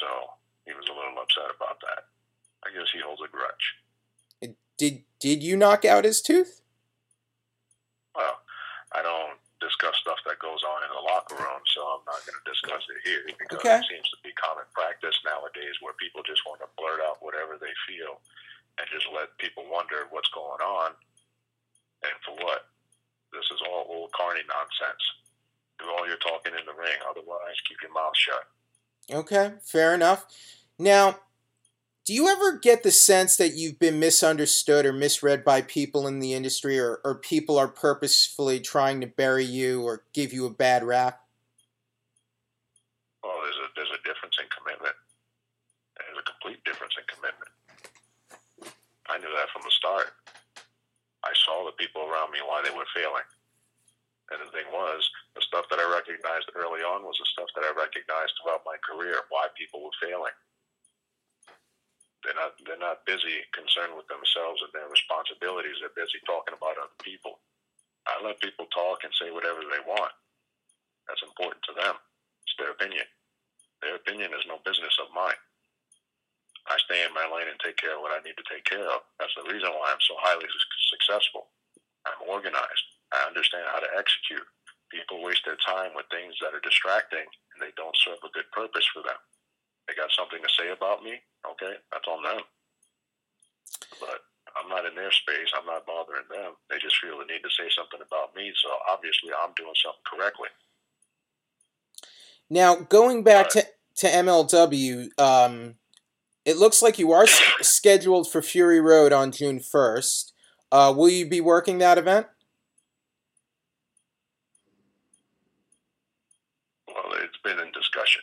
So 0.00 0.06
he 0.64 0.72
was 0.72 0.86
a 0.88 0.92
little 0.92 1.18
upset 1.20 1.54
about 1.56 1.80
that. 1.80 2.04
I 2.64 2.70
guess 2.72 2.86
he 2.92 3.00
holds 3.00 3.20
a 3.22 3.28
grudge. 3.28 4.56
Did 4.78 5.02
did 5.18 5.42
you 5.42 5.56
knock 5.56 5.84
out 5.84 6.04
his 6.04 6.22
tooth? 6.22 6.59
I 8.90 9.02
don't 9.02 9.38
discuss 9.62 9.94
stuff 10.02 10.18
that 10.26 10.42
goes 10.42 10.64
on 10.66 10.82
in 10.82 10.90
the 10.90 11.04
locker 11.04 11.38
room, 11.38 11.62
so 11.70 11.80
I'm 11.94 12.04
not 12.08 12.18
going 12.26 12.34
to 12.34 12.46
discuss 12.48 12.82
it 12.90 13.00
here 13.06 13.22
because 13.38 13.62
okay. 13.62 13.78
it 13.78 13.86
seems 13.86 14.08
to 14.10 14.18
be 14.26 14.34
common 14.34 14.66
practice 14.74 15.14
nowadays 15.22 15.78
where 15.78 15.94
people 16.00 16.26
just 16.26 16.42
want 16.48 16.58
to 16.64 16.68
blurt 16.74 16.98
out 17.04 17.22
whatever 17.22 17.54
they 17.60 17.70
feel 17.86 18.18
and 18.80 18.86
just 18.90 19.06
let 19.14 19.30
people 19.38 19.62
wonder 19.70 20.10
what's 20.10 20.30
going 20.34 20.62
on 20.64 20.96
and 22.02 22.16
for 22.24 22.34
what. 22.42 22.66
This 23.30 23.46
is 23.54 23.62
all 23.62 23.86
old 23.86 24.10
carny 24.10 24.42
nonsense. 24.50 25.04
Do 25.78 25.86
all 25.86 26.02
your 26.02 26.18
talking 26.18 26.50
in 26.50 26.66
the 26.66 26.74
ring. 26.74 26.98
Otherwise, 27.08 27.62
keep 27.62 27.78
your 27.78 27.94
mouth 27.94 28.16
shut. 28.18 28.42
Okay, 29.06 29.54
fair 29.62 29.94
enough. 29.94 30.26
Now, 30.78 31.16
do 32.10 32.16
you 32.18 32.26
ever 32.26 32.58
get 32.58 32.82
the 32.82 32.90
sense 32.90 33.38
that 33.38 33.54
you've 33.54 33.78
been 33.78 34.02
misunderstood 34.02 34.82
or 34.82 34.90
misread 34.90 35.46
by 35.46 35.62
people 35.62 36.10
in 36.10 36.18
the 36.18 36.34
industry, 36.34 36.74
or, 36.74 36.98
or 37.06 37.14
people 37.14 37.54
are 37.54 37.70
purposefully 37.70 38.58
trying 38.58 38.98
to 38.98 39.06
bury 39.06 39.46
you 39.46 39.86
or 39.86 40.02
give 40.10 40.34
you 40.34 40.42
a 40.42 40.50
bad 40.50 40.82
rap? 40.82 41.22
Well, 43.22 43.38
there's 43.46 43.62
a 43.62 43.70
there's 43.78 43.94
a 43.94 44.02
difference 44.02 44.34
in 44.42 44.50
commitment. 44.50 44.98
There's 46.02 46.18
a 46.18 46.26
complete 46.26 46.58
difference 46.66 46.98
in 46.98 47.06
commitment. 47.06 47.54
I 49.06 49.22
knew 49.22 49.30
that 49.30 49.46
from 49.54 49.62
the 49.62 49.70
start. 49.70 50.10
I 51.22 51.30
saw 51.46 51.62
the 51.62 51.78
people 51.78 52.10
around 52.10 52.34
me 52.34 52.42
why 52.42 52.58
they 52.58 52.74
were 52.74 52.90
failing. 52.90 53.28
And 54.34 54.42
the 54.42 54.50
thing 54.50 54.66
was, 54.74 54.98
the 55.38 55.46
stuff 55.46 55.70
that 55.70 55.78
I 55.78 55.86
recognized 55.86 56.50
early 56.58 56.82
on 56.82 57.06
was 57.06 57.22
the 57.22 57.30
stuff 57.30 57.54
that 57.54 57.62
I 57.62 57.70
recognized 57.70 58.34
throughout 58.42 58.66
my 58.66 58.82
career, 58.82 59.30
why 59.30 59.46
people 59.54 59.86
were 59.86 59.94
failing. 60.02 60.34
They're 62.30 62.46
not 62.46 62.54
they're 62.62 62.78
not 62.78 63.02
busy 63.10 63.42
concerned 63.50 63.98
with 63.98 64.06
themselves 64.06 64.62
and 64.62 64.70
their 64.70 64.86
responsibilities. 64.86 65.82
They're 65.82 65.98
busy 65.98 66.22
talking 66.22 66.54
about 66.54 66.78
other 66.78 66.94
people. 67.02 67.42
I 68.06 68.22
let 68.22 68.38
people 68.38 68.70
talk 68.70 69.02
and 69.02 69.10
say 69.18 69.34
whatever 69.34 69.66
they 69.66 69.82
want. 69.82 70.14
That's 71.10 71.26
important 71.26 71.58
to 71.66 71.74
them. 71.74 71.98
It's 72.46 72.54
their 72.54 72.70
opinion. 72.70 73.02
Their 73.82 73.98
opinion 73.98 74.30
is 74.30 74.46
no 74.46 74.62
business 74.62 74.94
of 75.02 75.10
mine. 75.10 75.34
I 76.70 76.78
stay 76.86 77.02
in 77.02 77.10
my 77.18 77.26
lane 77.26 77.50
and 77.50 77.58
take 77.58 77.82
care 77.82 77.98
of 77.98 78.02
what 78.06 78.14
I 78.14 78.22
need 78.22 78.38
to 78.38 78.46
take 78.46 78.62
care 78.62 78.86
of. 78.86 79.02
That's 79.18 79.34
the 79.34 79.50
reason 79.50 79.74
why 79.74 79.90
I'm 79.90 80.04
so 80.06 80.14
highly 80.22 80.46
successful. 80.94 81.50
I'm 82.06 82.30
organized. 82.30 82.86
I 83.10 83.26
understand 83.26 83.66
how 83.74 83.82
to 83.82 83.90
execute. 83.98 84.46
People 84.94 85.18
waste 85.18 85.42
their 85.42 85.58
time 85.66 85.98
with 85.98 86.06
things 86.14 86.38
that 86.38 86.54
are 86.54 86.62
distracting 86.62 87.26
and 87.26 87.58
they 87.58 87.74
don't 87.74 87.98
serve 88.06 88.22
a 88.22 88.30
good 88.30 88.46
purpose 88.54 88.86
for 88.94 89.02
them. 89.02 89.18
They 89.90 89.98
got 89.98 90.14
something 90.14 90.38
to 90.38 90.48
say 90.54 90.70
about 90.70 91.02
me, 91.02 91.18
okay, 91.50 91.74
that's 91.90 92.06
on 92.06 92.22
them. 92.22 92.46
But 93.98 94.22
I'm 94.54 94.68
not 94.68 94.86
in 94.86 94.94
their 94.94 95.10
space. 95.10 95.50
I'm 95.58 95.66
not 95.66 95.84
bothering 95.84 96.30
them. 96.30 96.54
They 96.70 96.78
just 96.78 96.94
feel 97.02 97.18
the 97.18 97.24
need 97.24 97.42
to 97.42 97.50
say 97.50 97.66
something 97.74 97.98
about 97.98 98.36
me. 98.36 98.52
So 98.62 98.70
obviously, 98.88 99.30
I'm 99.34 99.50
doing 99.56 99.74
something 99.74 100.06
correctly. 100.06 100.46
Now, 102.48 102.76
going 102.76 103.24
back 103.24 103.48
to, 103.50 103.66
to 103.96 104.06
MLW, 104.06 105.08
um, 105.18 105.74
it 106.44 106.56
looks 106.56 106.82
like 106.82 107.00
you 107.00 107.10
are 107.10 107.26
scheduled 107.26 108.30
for 108.30 108.42
Fury 108.42 108.80
Road 108.80 109.12
on 109.12 109.32
June 109.32 109.58
1st. 109.58 110.30
Uh, 110.70 110.94
will 110.96 111.08
you 111.08 111.28
be 111.28 111.40
working 111.40 111.78
that 111.78 111.98
event? 111.98 112.28
Well, 116.86 117.12
it's 117.24 117.38
been 117.42 117.58
in 117.58 117.72
discussion. 117.72 118.22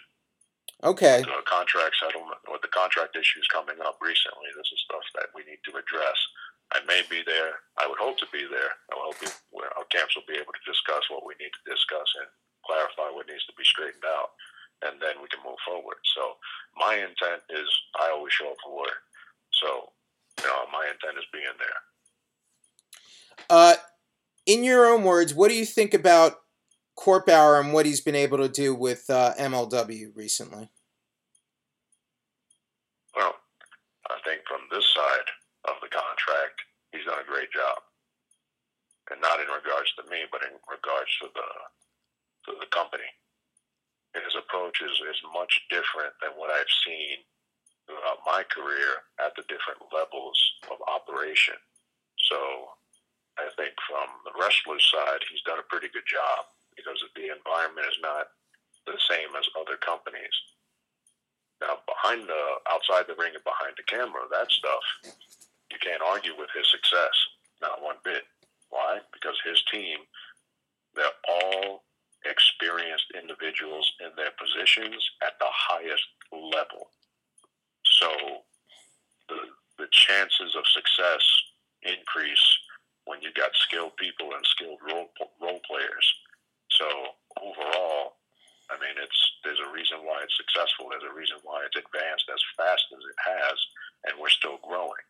Okay. 0.83 1.25
The 1.25 1.41
contract 1.49 1.97
settlement 1.97 2.37
or 2.45 2.61
the 2.61 2.69
contract 2.69 3.17
issues 3.17 3.49
coming 3.49 3.81
up 3.81 3.97
recently. 3.97 4.53
This 4.53 4.69
is 4.69 4.85
stuff 4.85 5.01
that 5.17 5.33
we 5.33 5.41
need 5.49 5.57
to 5.65 5.73
address. 5.73 6.17
I 6.69 6.85
may 6.85 7.01
be 7.09 7.25
there. 7.25 7.63
I 7.81 7.87
would 7.89 7.97
hope 7.97 8.19
to 8.21 8.29
be 8.29 8.45
there. 8.45 8.77
I 8.93 8.95
hope 8.99 9.17
our 9.57 9.87
camps 9.89 10.13
will 10.13 10.27
be 10.29 10.37
able 10.37 10.53
to 10.53 10.69
discuss 10.69 11.09
what 11.09 11.25
we 11.25 11.33
need 11.41 11.49
to 11.49 11.63
discuss 11.65 12.05
and 12.21 12.29
clarify 12.61 13.09
what 13.09 13.25
needs 13.25 13.45
to 13.47 13.55
be 13.57 13.63
straightened 13.63 14.05
out, 14.05 14.35
and 14.85 15.01
then 15.01 15.17
we 15.23 15.31
can 15.31 15.41
move 15.41 15.57
forward. 15.65 15.97
So 16.13 16.37
my 16.75 16.99
intent 16.99 17.41
is 17.49 17.65
I 17.97 18.11
always 18.11 18.35
show 18.35 18.51
up 18.51 18.61
for 18.61 18.75
work. 18.75 19.01
So 19.55 19.89
you 20.43 20.45
know, 20.45 20.69
my 20.69 20.85
intent 20.91 21.17
is 21.17 21.25
being 21.33 21.57
there. 21.57 21.79
Uh, 23.49 23.75
in 24.45 24.63
your 24.63 24.85
own 24.85 25.03
words, 25.03 25.33
what 25.33 25.49
do 25.49 25.55
you 25.55 25.65
think 25.65 25.93
about 25.93 26.37
Court 26.95 27.25
Bauer 27.25 27.59
and 27.59 27.73
what 27.73 27.85
he's 27.85 28.01
been 28.01 28.15
able 28.15 28.37
to 28.39 28.49
do 28.49 28.73
with 28.73 29.09
uh, 29.09 29.33
MLW 29.39 30.15
recently? 30.15 30.69
Well, 33.15 33.35
I 34.09 34.16
think 34.27 34.43
from 34.43 34.67
this 34.67 34.83
side 34.91 35.29
of 35.71 35.79
the 35.79 35.87
contract, 35.87 36.59
he's 36.91 37.07
done 37.07 37.23
a 37.23 37.31
great 37.31 37.47
job, 37.55 37.79
and 39.07 39.23
not 39.23 39.39
in 39.39 39.47
regards 39.47 39.87
to 39.95 40.03
me, 40.11 40.27
but 40.27 40.43
in 40.43 40.59
regards 40.67 41.07
to 41.23 41.31
the 41.31 41.49
to 42.51 42.59
the 42.59 42.67
company. 42.75 43.07
His 44.15 44.35
approach 44.35 44.83
is, 44.83 44.95
is 45.03 45.19
much 45.35 45.51
different 45.69 46.15
than 46.19 46.35
what 46.35 46.51
I've 46.51 46.71
seen 46.83 47.23
throughout 47.85 48.23
my 48.27 48.43
career 48.51 49.03
at 49.19 49.35
the 49.35 49.47
different 49.51 49.83
levels 49.91 50.35
of 50.71 50.79
operation. 50.87 51.59
So 52.31 52.39
I 53.37 53.51
think 53.59 53.75
from 53.83 54.07
the 54.23 54.35
wrestler's 54.35 54.83
side, 54.89 55.21
he's 55.27 55.43
done 55.43 55.59
a 55.59 55.69
pretty 55.69 55.91
good 55.91 56.07
job 56.07 56.49
because 56.73 56.97
the 57.15 57.29
environment 57.35 57.87
is 57.87 57.99
not 58.01 58.31
the 58.87 58.97
same 59.11 59.31
as 59.35 59.45
other 59.59 59.77
companies. 59.77 60.33
Now, 61.61 61.79
behind 61.87 62.27
the 62.29 62.43
outside 62.69 63.07
the 63.07 63.15
ring 63.17 63.33
and 63.33 63.43
behind 63.43 63.73
the 63.77 63.83
camera, 63.83 64.29
that 64.31 64.51
stuff 64.51 64.83
you 65.71 65.77
can't 65.81 66.01
argue 66.01 66.37
with 66.37 66.49
his 66.55 66.69
success, 66.69 67.15
not 67.61 67.81
one 67.81 67.97
bit. 68.03 68.23
Why? 68.69 68.99
Because 69.11 69.35
his 69.43 69.61
team, 69.71 69.99
they're 70.95 71.17
all 71.27 71.83
experienced 72.25 73.13
individuals 73.15 73.91
in 74.01 74.11
their 74.15 74.31
positions 74.37 75.01
at 75.23 75.39
the 75.39 75.49
highest 75.49 76.05
level. 76.31 76.91
So 77.83 78.43
the 79.29 79.49
the 79.77 79.87
chances 79.91 80.55
of 80.55 80.65
success 80.65 81.21
increase 81.83 82.45
when 83.05 83.21
you 83.21 83.29
got 83.33 83.51
skilled 83.53 83.95
people 83.97 84.33
and 84.33 84.45
skilled 84.45 84.79
role 84.81 85.09
role 85.41 85.61
players. 85.65 86.07
So 86.71 86.85
overall, 87.41 88.16
I 88.69 88.75
mean, 88.83 88.95
it's 88.99 89.21
there's 89.43 89.63
a 89.63 89.71
reason 89.71 90.03
why 90.03 90.19
it's 90.23 90.35
successful. 90.35 90.91
There's 90.91 91.07
a 91.07 91.15
reason 91.15 91.39
why 91.43 91.63
it's 91.63 91.79
advanced 91.79 92.27
as 92.27 92.43
fast 92.59 92.83
as 92.91 93.03
it 93.03 93.19
has, 93.19 93.57
and 94.05 94.19
we're 94.19 94.33
still 94.33 94.59
growing. 94.59 95.05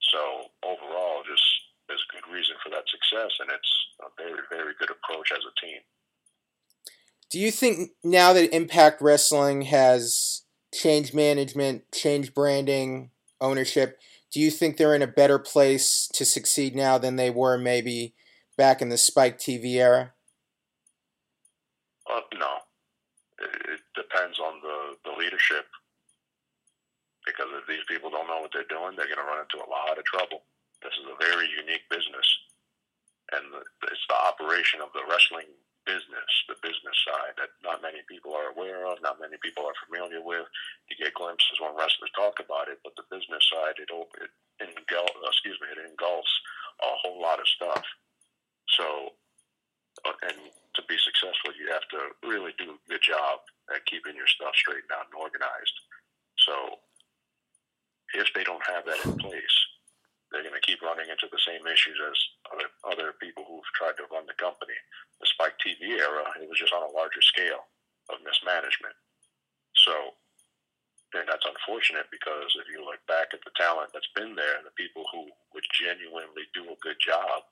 So 0.00 0.48
overall, 0.64 1.20
just 1.28 1.44
there's 1.88 2.00
a 2.00 2.12
good 2.16 2.28
reason 2.32 2.56
for 2.64 2.70
that 2.70 2.88
success, 2.88 3.32
and 3.40 3.52
it's 3.52 3.72
a 4.00 4.08
very 4.16 4.40
very 4.48 4.72
good 4.80 4.90
approach 4.90 5.32
as 5.32 5.44
a 5.44 5.54
team. 5.60 5.84
Do 7.30 7.38
you 7.38 7.50
think 7.50 7.92
now 8.02 8.32
that 8.32 8.54
Impact 8.54 9.02
Wrestling 9.02 9.62
has 9.62 10.42
changed 10.72 11.14
management, 11.14 11.90
changed 11.92 12.34
branding, 12.34 13.10
ownership, 13.40 13.98
do 14.32 14.40
you 14.40 14.50
think 14.50 14.76
they're 14.76 14.94
in 14.94 15.02
a 15.02 15.06
better 15.06 15.38
place 15.38 16.08
to 16.14 16.24
succeed 16.24 16.74
now 16.74 16.98
than 16.98 17.16
they 17.16 17.30
were 17.30 17.56
maybe 17.56 18.14
back 18.56 18.82
in 18.82 18.88
the 18.88 18.96
Spike 18.96 19.38
TV 19.38 19.74
era? 19.74 20.12
Uh, 22.10 22.20
no, 22.34 22.56
depends 24.14 24.38
on 24.38 24.62
the, 24.62 24.94
the 25.02 25.14
leadership. 25.18 25.66
Because 27.26 27.50
if 27.58 27.66
these 27.66 27.82
people 27.90 28.14
don't 28.14 28.30
know 28.30 28.38
what 28.38 28.54
they're 28.54 28.68
doing, 28.70 28.94
they're 28.94 29.10
going 29.10 29.18
to 29.18 29.26
run 29.26 29.42
into 29.42 29.58
a 29.58 29.66
lot 29.66 29.98
of 29.98 30.06
trouble. 30.06 30.46
This 30.86 30.94
is 30.94 31.10
a 31.10 31.18
very 31.18 31.50
unique 31.50 31.88
business, 31.88 32.28
and 33.32 33.48
the, 33.48 33.64
it's 33.88 34.06
the 34.06 34.20
operation 34.20 34.84
of 34.84 34.92
the 34.92 35.00
wrestling 35.08 35.48
business, 35.88 36.28
the 36.44 36.60
business 36.60 36.96
side 37.08 37.32
that 37.40 37.56
not 37.64 37.80
many 37.80 38.04
people 38.04 38.36
are 38.36 38.52
aware 38.52 38.84
of, 38.84 39.00
not 39.00 39.16
many 39.16 39.40
people 39.40 39.64
are 39.64 39.76
familiar 39.88 40.20
with. 40.20 40.44
You 40.92 41.00
get 41.00 41.16
glimpses 41.16 41.56
when 41.56 41.72
wrestlers 41.72 42.12
talk 42.12 42.36
about 42.36 42.68
it, 42.68 42.84
but 42.84 42.92
the 43.00 43.08
business 43.08 43.40
side, 43.48 43.80
it, 43.80 43.88
it, 43.88 44.30
engul- 44.60 45.24
excuse 45.24 45.56
me, 45.64 45.72
it 45.72 45.80
engulfs 45.88 46.32
a 46.84 46.92
whole 47.00 47.16
lot 47.16 47.40
of 47.40 47.48
stuff. 47.48 47.84
So, 48.76 49.16
uh, 50.04 50.16
and 50.28 50.36
to 50.76 50.82
be 50.84 51.00
successful, 51.00 51.56
you 51.56 51.72
have 51.72 51.88
to 51.96 52.12
really 52.28 52.52
do 52.60 52.76
a 52.76 52.84
good 52.92 53.00
job 53.00 53.40
at 53.72 53.86
keeping 53.86 54.16
your 54.16 54.28
stuff 54.28 54.56
straightened 54.56 54.92
out 54.92 55.08
and 55.08 55.16
organized. 55.16 55.76
So, 56.42 56.82
if 58.14 58.28
they 58.34 58.44
don't 58.44 58.62
have 58.68 58.84
that 58.84 59.00
in 59.06 59.16
place, 59.16 59.56
they're 60.34 60.44
going 60.44 60.58
to 60.58 60.66
keep 60.66 60.82
running 60.82 61.06
into 61.06 61.30
the 61.30 61.40
same 61.46 61.62
issues 61.70 61.94
as 62.02 62.18
other, 62.50 62.68
other 62.82 63.08
people 63.22 63.46
who've 63.46 63.76
tried 63.78 63.94
to 64.02 64.10
run 64.10 64.26
the 64.26 64.34
company. 64.34 64.74
The 65.22 65.30
Spike 65.30 65.54
TV 65.62 65.94
era, 65.94 66.26
it 66.42 66.50
was 66.50 66.58
just 66.58 66.74
on 66.74 66.82
a 66.82 66.94
larger 66.94 67.22
scale 67.22 67.70
of 68.10 68.18
mismanagement. 68.26 68.98
So, 69.78 70.18
and 71.14 71.30
that's 71.30 71.46
unfortunate 71.46 72.10
because 72.10 72.50
if 72.58 72.66
you 72.66 72.82
look 72.82 72.98
back 73.06 73.30
at 73.30 73.46
the 73.46 73.54
talent 73.54 73.94
that's 73.94 74.10
been 74.18 74.34
there 74.34 74.58
the 74.66 74.74
people 74.74 75.06
who 75.14 75.30
would 75.54 75.66
genuinely 75.70 76.50
do 76.50 76.66
a 76.66 76.82
good 76.82 76.98
job, 76.98 77.46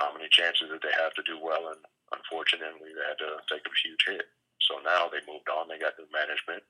how 0.00 0.08
many 0.16 0.32
chances 0.32 0.72
did 0.72 0.80
they 0.80 0.96
have 0.96 1.12
to 1.20 1.24
do 1.28 1.36
well? 1.36 1.68
And 1.68 1.84
unfortunately, 2.16 2.96
they 2.96 3.04
had 3.04 3.20
to 3.20 3.44
take 3.52 3.64
a 3.68 3.80
huge 3.84 4.04
hit. 4.08 4.26
So 4.70 4.78
now 4.84 5.10
they 5.10 5.18
moved 5.26 5.50
on. 5.50 5.66
They 5.66 5.78
got 5.78 5.98
new 5.98 6.06
management. 6.14 6.62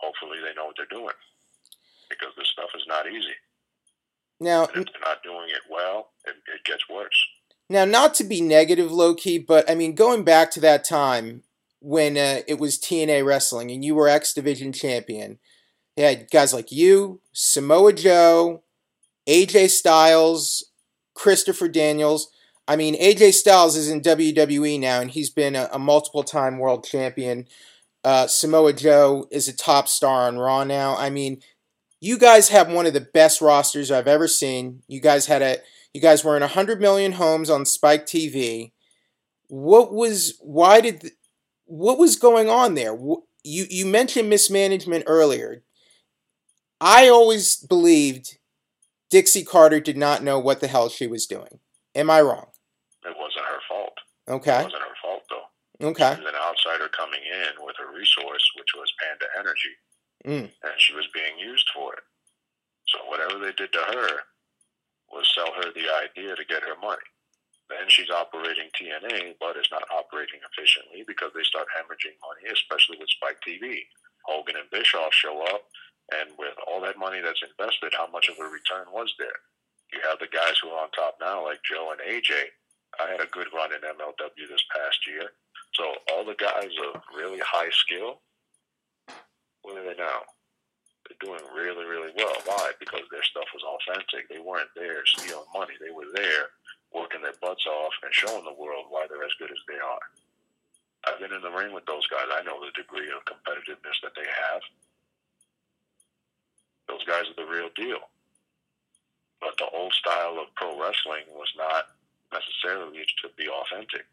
Hopefully, 0.00 0.38
they 0.40 0.54
know 0.56 0.66
what 0.66 0.76
they're 0.76 0.86
doing 0.88 1.14
because 2.08 2.32
this 2.36 2.48
stuff 2.48 2.70
is 2.74 2.84
not 2.88 3.06
easy. 3.06 3.36
Now, 4.40 4.64
and 4.72 4.88
if 4.88 4.92
they're 4.92 5.04
not 5.04 5.22
doing 5.22 5.50
it 5.50 5.68
well, 5.70 6.10
it, 6.24 6.36
it 6.52 6.64
gets 6.64 6.88
worse. 6.88 7.28
Now, 7.68 7.84
not 7.84 8.14
to 8.14 8.24
be 8.24 8.40
negative, 8.40 8.90
Low 8.90 9.14
Ki, 9.14 9.38
but 9.38 9.70
I 9.70 9.74
mean, 9.74 9.94
going 9.94 10.24
back 10.24 10.50
to 10.52 10.60
that 10.60 10.84
time 10.84 11.42
when 11.80 12.16
uh, 12.16 12.40
it 12.48 12.58
was 12.58 12.78
TNA 12.78 13.24
wrestling 13.24 13.70
and 13.70 13.84
you 13.84 13.94
were 13.94 14.08
X 14.08 14.32
Division 14.32 14.72
champion, 14.72 15.38
they 15.96 16.02
had 16.02 16.30
guys 16.30 16.54
like 16.54 16.72
you, 16.72 17.20
Samoa 17.32 17.92
Joe, 17.92 18.62
AJ 19.28 19.70
Styles, 19.70 20.64
Christopher 21.14 21.68
Daniels. 21.68 22.31
I 22.68 22.76
mean, 22.76 23.00
AJ 23.00 23.34
Styles 23.34 23.76
is 23.76 23.90
in 23.90 24.00
WWE 24.00 24.78
now, 24.78 25.00
and 25.00 25.10
he's 25.10 25.30
been 25.30 25.56
a, 25.56 25.68
a 25.72 25.78
multiple 25.78 26.22
time 26.22 26.58
world 26.58 26.84
champion. 26.84 27.46
Uh, 28.04 28.26
Samoa 28.26 28.72
Joe 28.72 29.26
is 29.30 29.48
a 29.48 29.56
top 29.56 29.88
star 29.88 30.26
on 30.26 30.38
Raw 30.38 30.64
now. 30.64 30.96
I 30.96 31.10
mean, 31.10 31.40
you 32.00 32.18
guys 32.18 32.48
have 32.48 32.70
one 32.70 32.86
of 32.86 32.94
the 32.94 33.00
best 33.00 33.40
rosters 33.40 33.90
I've 33.90 34.08
ever 34.08 34.26
seen. 34.26 34.82
You 34.88 35.00
guys 35.00 35.26
had 35.26 35.42
a 35.42 35.58
you 35.94 36.00
guys 36.00 36.24
were 36.24 36.36
in 36.36 36.40
100 36.40 36.80
million 36.80 37.12
homes 37.12 37.50
on 37.50 37.66
Spike 37.66 38.06
TV. 38.06 38.72
What 39.48 39.92
was 39.92 40.38
why 40.40 40.80
did 40.80 41.12
what 41.66 41.98
was 41.98 42.16
going 42.16 42.48
on 42.48 42.74
there? 42.74 42.96
You 43.44 43.66
you 43.70 43.86
mentioned 43.86 44.28
mismanagement 44.28 45.04
earlier. 45.06 45.62
I 46.80 47.08
always 47.08 47.56
believed 47.56 48.38
Dixie 49.08 49.44
Carter 49.44 49.78
did 49.78 49.96
not 49.96 50.24
know 50.24 50.40
what 50.40 50.60
the 50.60 50.66
hell 50.66 50.88
she 50.88 51.06
was 51.06 51.26
doing. 51.26 51.60
Am 51.94 52.10
I 52.10 52.20
wrong? 52.22 52.46
It 53.04 53.14
wasn't 53.16 53.44
her 53.44 53.60
fault. 53.68 53.92
Okay. 54.32 54.60
It 54.60 54.64
wasn't 54.64 54.82
her 54.82 54.98
fault 55.02 55.22
though. 55.28 55.88
Okay. 55.88 56.14
She 56.16 56.22
was 56.24 56.32
an 56.32 56.40
outsider 56.40 56.88
coming 56.88 57.20
in 57.20 57.64
with 57.64 57.76
a 57.82 57.86
resource, 57.92 58.44
which 58.56 58.72
was 58.74 58.92
Panda 59.00 59.26
Energy, 59.38 59.74
Mm. 60.24 60.46
and 60.62 60.76
she 60.78 60.94
was 60.94 61.06
being 61.12 61.38
used 61.38 61.68
for 61.74 61.92
it. 61.94 62.04
So 62.88 62.98
whatever 63.06 63.38
they 63.38 63.52
did 63.52 63.72
to 63.72 63.82
her 63.82 64.22
was 65.10 65.26
sell 65.34 65.52
her 65.52 65.70
the 65.72 65.88
idea 66.02 66.34
to 66.36 66.44
get 66.44 66.62
her 66.62 66.76
money. 66.80 67.02
Then 67.68 67.88
she's 67.88 68.10
operating 68.10 68.68
TNA, 68.78 69.36
but 69.40 69.56
is 69.56 69.68
not 69.72 69.84
operating 69.90 70.40
efficiently 70.52 71.04
because 71.06 71.32
they 71.34 71.42
start 71.42 71.66
hemorrhaging 71.76 72.16
money, 72.20 72.52
especially 72.52 72.98
with 72.98 73.08
Spike 73.10 73.40
TV. 73.46 73.80
Hogan 74.24 74.56
and 74.56 74.70
Bischoff 74.70 75.12
show 75.12 75.42
up, 75.46 75.62
and 76.14 76.30
with 76.38 76.54
all 76.66 76.80
that 76.82 76.98
money 76.98 77.20
that's 77.20 77.42
invested, 77.42 77.92
how 77.96 78.06
much 78.08 78.28
of 78.28 78.38
a 78.38 78.44
return 78.44 78.86
was 78.92 79.12
there? 79.18 79.40
You 79.92 80.00
have 80.08 80.18
the 80.20 80.28
guys 80.28 80.58
who 80.62 80.68
are 80.70 80.84
on 80.84 80.90
top 80.92 81.16
now, 81.20 81.44
like 81.44 81.60
Joe 81.64 81.90
and 81.92 82.00
AJ. 82.00 82.32
I 83.00 83.10
had 83.10 83.20
a 83.20 83.30
good 83.32 83.48
run 83.54 83.72
in 83.72 83.80
MLW 83.80 84.48
this 84.48 84.64
past 84.74 85.06
year. 85.06 85.32
So 85.74 85.84
all 86.12 86.24
the 86.24 86.36
guys 86.36 86.70
of 86.92 87.00
really 87.16 87.40
high 87.40 87.70
skill, 87.70 88.20
where 89.62 89.78
are 89.78 89.84
they 89.84 89.96
now? 89.96 90.28
They're 91.08 91.18
doing 91.20 91.42
really, 91.54 91.84
really 91.84 92.12
well. 92.16 92.36
Why? 92.44 92.72
Because 92.78 93.02
their 93.10 93.22
stuff 93.22 93.48
was 93.54 93.64
authentic. 93.64 94.28
They 94.28 94.38
weren't 94.38 94.70
there 94.76 95.04
stealing 95.06 95.48
money. 95.54 95.74
They 95.80 95.90
were 95.90 96.12
there 96.14 96.52
working 96.92 97.22
their 97.22 97.36
butts 97.40 97.66
off 97.66 97.92
and 98.02 98.12
showing 98.12 98.44
the 98.44 98.60
world 98.60 98.86
why 98.90 99.06
they're 99.08 99.24
as 99.24 99.34
good 99.38 99.50
as 99.50 99.62
they 99.66 99.80
are. 99.80 100.04
I've 101.08 101.18
been 101.18 101.32
in 101.32 101.42
the 101.42 101.50
ring 101.50 101.72
with 101.72 101.86
those 101.86 102.06
guys. 102.06 102.30
I 102.30 102.44
know 102.44 102.60
the 102.60 102.70
degree 102.76 103.10
of 103.10 103.24
competitiveness 103.24 103.98
that 104.02 104.14
they 104.14 104.28
have. 104.28 104.62
Those 106.86 107.04
guys 107.04 107.24
are 107.26 107.42
the 107.42 107.50
real 107.50 107.70
deal. 107.74 107.98
But 109.40 109.56
the 109.58 109.66
old 109.74 109.92
style 109.92 110.38
of 110.38 110.54
pro 110.54 110.78
wrestling 110.78 111.26
was 111.34 111.50
not 111.56 111.86
necessarily 112.32 113.04
to 113.22 113.28
be 113.36 113.48
authentic. 113.48 114.06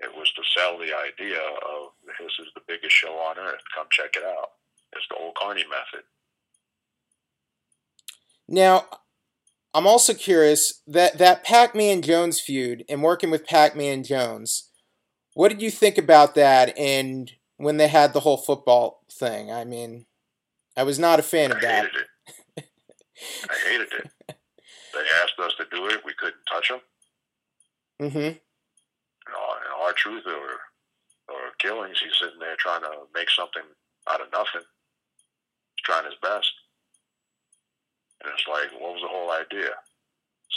It 0.00 0.14
was 0.14 0.30
to 0.34 0.42
sell 0.56 0.78
the 0.78 0.94
idea 0.94 1.40
of 1.40 1.90
this 2.06 2.32
is 2.38 2.52
the 2.54 2.62
biggest 2.66 2.94
show 2.94 3.14
on 3.14 3.38
earth. 3.38 3.62
Come 3.74 3.86
check 3.90 4.14
it 4.16 4.22
out. 4.24 4.50
It's 4.92 5.06
the 5.08 5.16
old 5.16 5.34
Carney 5.34 5.64
method. 5.64 6.06
Now, 8.48 8.86
I'm 9.74 9.86
also 9.86 10.14
curious 10.14 10.82
that 10.86 11.18
that 11.18 11.44
Pac-Man 11.44 12.02
Jones 12.02 12.40
feud 12.40 12.84
and 12.88 13.02
working 13.02 13.30
with 13.30 13.46
Pac-Man 13.46 14.02
Jones. 14.02 14.70
What 15.34 15.50
did 15.50 15.62
you 15.62 15.70
think 15.70 15.98
about 15.98 16.34
that? 16.34 16.76
And 16.78 17.30
when 17.58 17.76
they 17.76 17.88
had 17.88 18.12
the 18.12 18.20
whole 18.20 18.38
football 18.38 19.04
thing, 19.10 19.52
I 19.52 19.64
mean, 19.64 20.06
I 20.76 20.84
was 20.84 20.98
not 20.98 21.20
a 21.20 21.22
fan 21.22 21.52
of 21.52 21.60
that. 21.60 21.86
hated 21.86 22.00
it. 22.56 22.64
I 23.50 23.68
hated 23.68 23.88
it. 23.92 24.10
They 24.92 25.04
asked 25.22 25.38
us 25.38 25.54
to 25.58 25.66
do 25.70 25.86
it. 25.88 26.04
We 26.04 26.14
couldn't 26.14 26.44
touch 26.50 26.68
them. 26.68 26.80
Mm-hmm. 28.00 28.18
You 28.18 29.32
know, 29.32 29.46
and 29.58 29.74
R-Truth 29.82 30.26
or 30.26 30.48
or 31.28 31.52
killings. 31.58 32.00
He's 32.00 32.16
sitting 32.16 32.40
there 32.40 32.56
trying 32.56 32.82
to 32.82 33.04
make 33.14 33.28
something 33.30 33.64
out 34.08 34.20
of 34.24 34.32
nothing. 34.32 34.64
He's 34.64 35.84
trying 35.84 36.08
his 36.08 36.16
best. 36.22 36.48
And 38.24 38.32
it's 38.32 38.48
like, 38.48 38.72
what 38.80 38.96
was 38.96 39.04
the 39.04 39.12
whole 39.12 39.30
idea? 39.30 39.76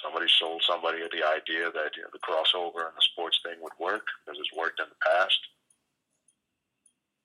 Somebody 0.02 0.26
sold 0.40 0.64
somebody 0.66 1.04
the 1.04 1.28
idea 1.28 1.70
that 1.70 1.94
you 1.94 2.02
know, 2.02 2.14
the 2.16 2.24
crossover 2.24 2.88
and 2.88 2.96
the 2.96 3.10
sports 3.12 3.38
thing 3.44 3.60
would 3.62 3.76
work 3.78 4.08
because 4.24 4.40
it's 4.40 4.56
worked 4.56 4.80
in 4.80 4.88
the 4.90 5.04
past. 5.04 5.38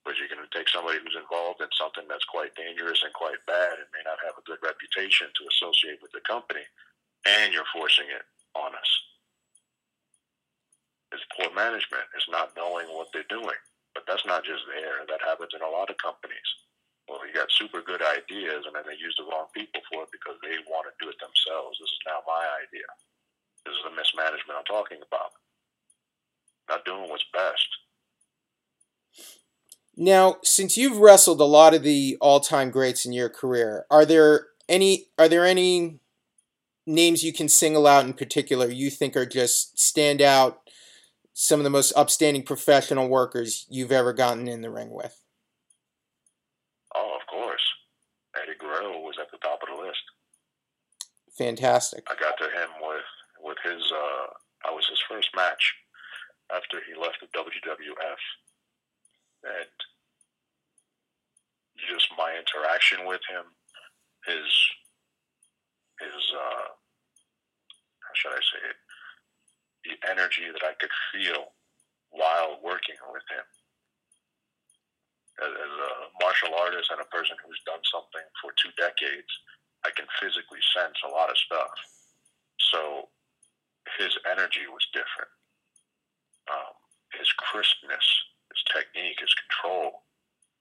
But 0.04 0.18
you're 0.18 0.30
going 0.30 0.44
to 0.44 0.52
take 0.52 0.68
somebody 0.68 0.98
who's 1.00 1.16
involved 1.16 1.62
in 1.62 1.70
something 1.72 2.04
that's 2.06 2.26
quite 2.28 2.54
dangerous 2.54 3.00
and 3.02 3.14
quite 3.14 3.40
bad 3.46 3.80
and 3.80 3.88
may 3.94 4.04
not 4.04 4.20
have 4.22 4.36
a 4.36 4.44
good 4.44 4.60
reputation 4.60 5.30
to 5.34 5.50
associate 5.50 6.02
with 6.02 6.12
the 6.12 6.22
company, 6.26 6.62
and 7.26 7.52
you're 7.52 7.68
forcing 7.74 8.06
it 8.06 8.22
on 8.54 8.74
us. 8.74 8.90
It's 11.12 11.26
poor 11.34 11.50
management. 11.54 12.06
It's 12.14 12.30
not 12.30 12.54
knowing 12.56 12.86
what 12.92 13.08
they're 13.12 13.28
doing. 13.28 13.58
But 13.94 14.04
that's 14.04 14.26
not 14.26 14.44
just 14.44 14.68
there. 14.68 15.08
That 15.08 15.24
happens 15.24 15.56
in 15.56 15.64
a 15.64 15.72
lot 15.72 15.88
of 15.88 15.96
companies. 15.96 16.48
Well, 17.08 17.24
you 17.24 17.32
got 17.32 17.48
super 17.54 17.80
good 17.80 18.02
ideas, 18.02 18.66
and 18.66 18.74
then 18.74 18.82
they 18.84 18.98
use 18.98 19.14
the 19.16 19.24
wrong 19.24 19.46
people 19.54 19.80
for 19.88 20.02
it 20.04 20.12
because 20.12 20.36
they 20.42 20.58
want 20.68 20.90
to 20.90 20.94
do 20.98 21.08
it 21.08 21.16
themselves. 21.22 21.78
This 21.78 21.88
is 21.88 22.04
now 22.04 22.20
my 22.26 22.44
idea. 22.60 22.88
This 23.64 23.78
is 23.78 23.84
the 23.86 23.94
mismanagement 23.94 24.58
I'm 24.58 24.68
talking 24.68 24.98
about. 25.00 25.32
Not 26.68 26.84
doing 26.84 27.08
what's 27.08 27.24
best. 27.32 27.70
Now, 29.96 30.36
since 30.42 30.76
you've 30.76 30.98
wrestled 30.98 31.40
a 31.40 31.48
lot 31.48 31.72
of 31.72 31.82
the 31.82 32.18
all-time 32.20 32.70
greats 32.70 33.06
in 33.06 33.12
your 33.14 33.30
career, 33.30 33.86
are 33.90 34.04
there 34.04 34.48
any 34.68 35.06
are 35.16 35.28
there 35.28 35.46
any 35.46 36.00
names 36.86 37.24
you 37.24 37.32
can 37.32 37.48
single 37.48 37.86
out 37.86 38.04
in 38.04 38.12
particular 38.12 38.68
you 38.68 38.90
think 38.90 39.16
are 39.16 39.26
just 39.26 39.78
stand 39.78 40.22
out 40.22 40.60
some 41.38 41.60
of 41.60 41.64
the 41.64 41.70
most 41.70 41.92
upstanding 41.94 42.42
professional 42.42 43.08
workers 43.08 43.66
you've 43.68 43.92
ever 43.92 44.14
gotten 44.14 44.48
in 44.48 44.62
the 44.62 44.70
ring 44.70 44.90
with? 44.90 45.20
Oh, 46.94 47.18
of 47.20 47.26
course. 47.26 47.62
Eddie 48.34 48.56
Guerrero 48.58 49.00
was 49.00 49.16
at 49.20 49.30
the 49.30 49.36
top 49.38 49.60
of 49.62 49.76
the 49.76 49.84
list. 49.84 50.00
Fantastic. 51.36 52.06
I 52.08 52.14
got 52.18 52.38
to 52.38 52.44
him 52.44 52.70
with 52.80 53.04
with 53.44 53.58
his. 53.62 53.82
Uh, 53.92 54.26
I 54.64 54.72
was 54.72 54.86
his 54.88 54.98
first 55.06 55.28
match 55.36 55.74
after 56.50 56.78
he 56.88 56.98
left 56.98 57.18
the 57.20 57.26
WWF, 57.38 58.22
and 59.44 59.76
just 61.76 62.08
my 62.16 62.32
interaction 62.32 63.06
with 63.06 63.20
him, 63.28 63.44
his 64.24 64.48
his 66.00 66.22
uh, 66.34 66.68
how 68.06 68.14
should 68.14 68.34
I 68.36 68.42
say 68.42 68.60
it? 68.70 68.78
The 69.86 69.94
energy 70.10 70.46
that 70.50 70.64
I 70.66 70.74
could 70.78 70.92
feel 71.12 71.54
while 72.10 72.58
working 72.62 72.98
with 73.12 73.26
him. 73.30 73.46
As, 75.36 75.52
as 75.52 75.72
a 75.76 75.92
martial 76.22 76.56
artist 76.56 76.88
and 76.90 77.00
a 77.02 77.12
person 77.12 77.36
who's 77.44 77.60
done 77.68 77.82
something 77.92 78.24
for 78.40 78.56
two 78.56 78.72
decades, 78.80 79.28
I 79.84 79.92
can 79.92 80.08
physically 80.18 80.62
sense 80.72 80.96
a 81.04 81.12
lot 81.12 81.28
of 81.28 81.36
stuff. 81.36 81.70
So 82.72 83.12
his 84.00 84.16
energy 84.26 84.66
was 84.66 84.82
different. 84.90 85.30
Um, 86.50 86.74
his 87.14 87.28
crispness, 87.36 88.06
his 88.50 88.62
technique, 88.72 89.20
his 89.20 89.34
control, 89.46 90.06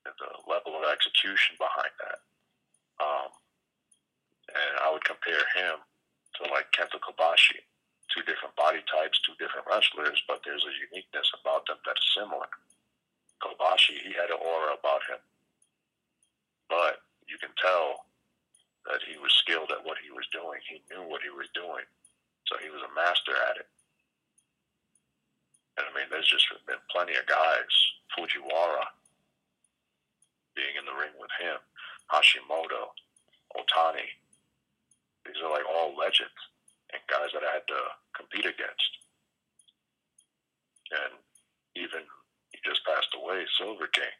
and 0.05 0.13
the 0.19 0.31
level 0.45 0.77
of 0.77 0.85
execution 0.91 1.57
behind 1.57 1.93
that. 2.03 2.19
Um, 3.01 3.29
and 4.55 4.79
I 4.79 4.87
would 4.91 5.03
compare 5.03 5.43
him 5.51 5.83
to 6.39 6.41
like 6.51 6.71
Kenta 6.71 6.99
Kobashi, 7.03 7.59
two 8.07 8.23
different 8.23 8.55
body 8.55 8.79
types, 8.87 9.19
two 9.23 9.35
different 9.35 9.67
wrestlers, 9.67 10.23
but 10.27 10.39
there's 10.47 10.63
a 10.63 10.79
uniqueness 10.91 11.27
about 11.35 11.67
them 11.67 11.77
that's 11.83 12.03
similar. 12.15 12.47
Kobashi, 13.43 13.99
he 13.99 14.15
had 14.15 14.31
an 14.31 14.39
aura 14.39 14.79
about 14.79 15.03
him, 15.11 15.19
but 16.71 17.03
you 17.27 17.35
can 17.37 17.51
tell 17.59 18.07
that 18.87 19.03
he 19.03 19.19
was 19.19 19.33
skilled 19.33 19.71
at 19.75 19.83
what 19.83 19.99
he 19.99 20.13
was 20.13 20.25
doing. 20.31 20.61
He 20.63 20.79
knew 20.87 21.03
what 21.03 21.25
he 21.25 21.33
was 21.33 21.51
doing, 21.51 21.83
so 22.47 22.55
he 22.63 22.71
was 22.71 22.81
a 22.85 22.95
master 22.95 23.35
at 23.51 23.59
it. 23.59 23.67
And 25.75 25.83
I 25.83 25.91
mean, 25.91 26.07
there's 26.07 26.29
just 26.29 26.47
been 26.63 26.79
plenty 26.87 27.19
of 27.19 27.27
guys. 27.27 27.73
Fujiwara, 28.15 28.87
being 30.55 30.79
in 30.79 30.87
the 30.87 30.95
ring 30.95 31.11
with 31.19 31.33
him, 31.35 31.59
Hashimoto, 32.07 32.95
Otani. 33.59 34.07
These 35.35 35.43
are 35.43 35.51
like 35.51 35.67
all 35.67 35.91
legends 35.99 36.39
and 36.95 37.11
guys 37.11 37.27
that 37.35 37.43
I 37.43 37.59
had 37.59 37.67
to 37.67 37.81
compete 38.15 38.47
against. 38.47 38.91
And 40.95 41.19
even 41.75 42.07
he 42.55 42.63
just 42.63 42.87
passed 42.87 43.11
away, 43.11 43.43
Silver 43.59 43.91
King. 43.91 44.15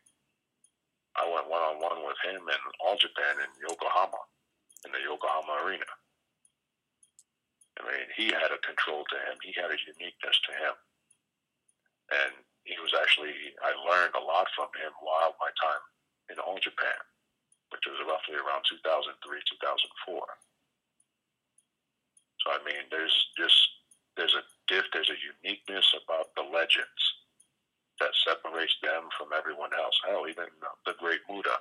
I 1.15 1.23
went 1.31 1.47
one 1.47 1.63
on 1.63 1.79
one 1.79 2.03
with 2.03 2.19
him 2.19 2.43
in 2.43 2.61
All 2.83 2.99
Japan 2.99 3.39
in 3.39 3.47
Yokohama, 3.63 4.19
in 4.83 4.91
the 4.91 4.99
Yokohama 5.07 5.63
Arena. 5.63 5.87
I 7.79 7.87
mean, 7.87 8.11
he 8.19 8.35
had 8.35 8.51
a 8.51 8.59
control 8.59 9.07
to 9.07 9.17
him. 9.23 9.39
He 9.39 9.55
had 9.55 9.71
a 9.71 9.79
uniqueness 9.79 10.35
to 10.35 10.51
him. 10.51 10.75
And 12.11 12.33
he 12.67 12.75
was 12.83 12.91
actually, 12.91 13.55
I 13.63 13.71
learned 13.87 14.19
a 14.19 14.27
lot 14.27 14.51
from 14.51 14.67
him 14.75 14.91
while 14.99 15.31
my 15.39 15.47
time 15.55 15.83
in 16.27 16.43
All 16.43 16.59
Japan, 16.59 16.99
which 17.71 17.87
was 17.87 18.03
roughly 18.03 18.35
around 18.35 18.67
2003, 18.67 19.15
2004. 19.15 20.19
I 22.47 22.59
mean, 22.65 22.85
there's 22.91 23.15
just 23.37 23.57
there's 24.17 24.35
a 24.35 24.45
gift, 24.71 24.89
there's 24.93 25.11
a 25.11 25.19
uniqueness 25.19 25.85
about 25.97 26.31
the 26.35 26.45
legends 26.45 27.03
that 27.99 28.15
separates 28.23 28.75
them 28.83 29.07
from 29.17 29.35
everyone 29.35 29.71
else. 29.75 29.95
Hell, 30.07 30.27
even 30.29 30.47
the 30.85 30.95
great 30.99 31.23
Muta. 31.29 31.57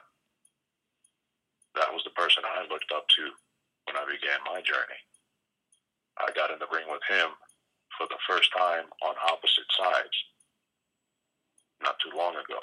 That 1.74 1.90
was 1.90 2.04
the 2.04 2.14
person 2.14 2.42
I 2.46 2.66
looked 2.70 2.92
up 2.94 3.06
to 3.18 3.24
when 3.86 3.98
I 3.98 4.06
began 4.06 4.38
my 4.46 4.62
journey. 4.62 5.00
I 6.18 6.30
got 6.34 6.50
in 6.50 6.62
the 6.62 6.70
ring 6.70 6.86
with 6.86 7.02
him 7.10 7.34
for 7.98 8.06
the 8.06 8.20
first 8.26 8.50
time 8.54 8.86
on 9.02 9.14
opposite 9.30 9.66
sides 9.74 10.14
not 11.82 11.98
too 11.98 12.14
long 12.16 12.34
ago. 12.34 12.62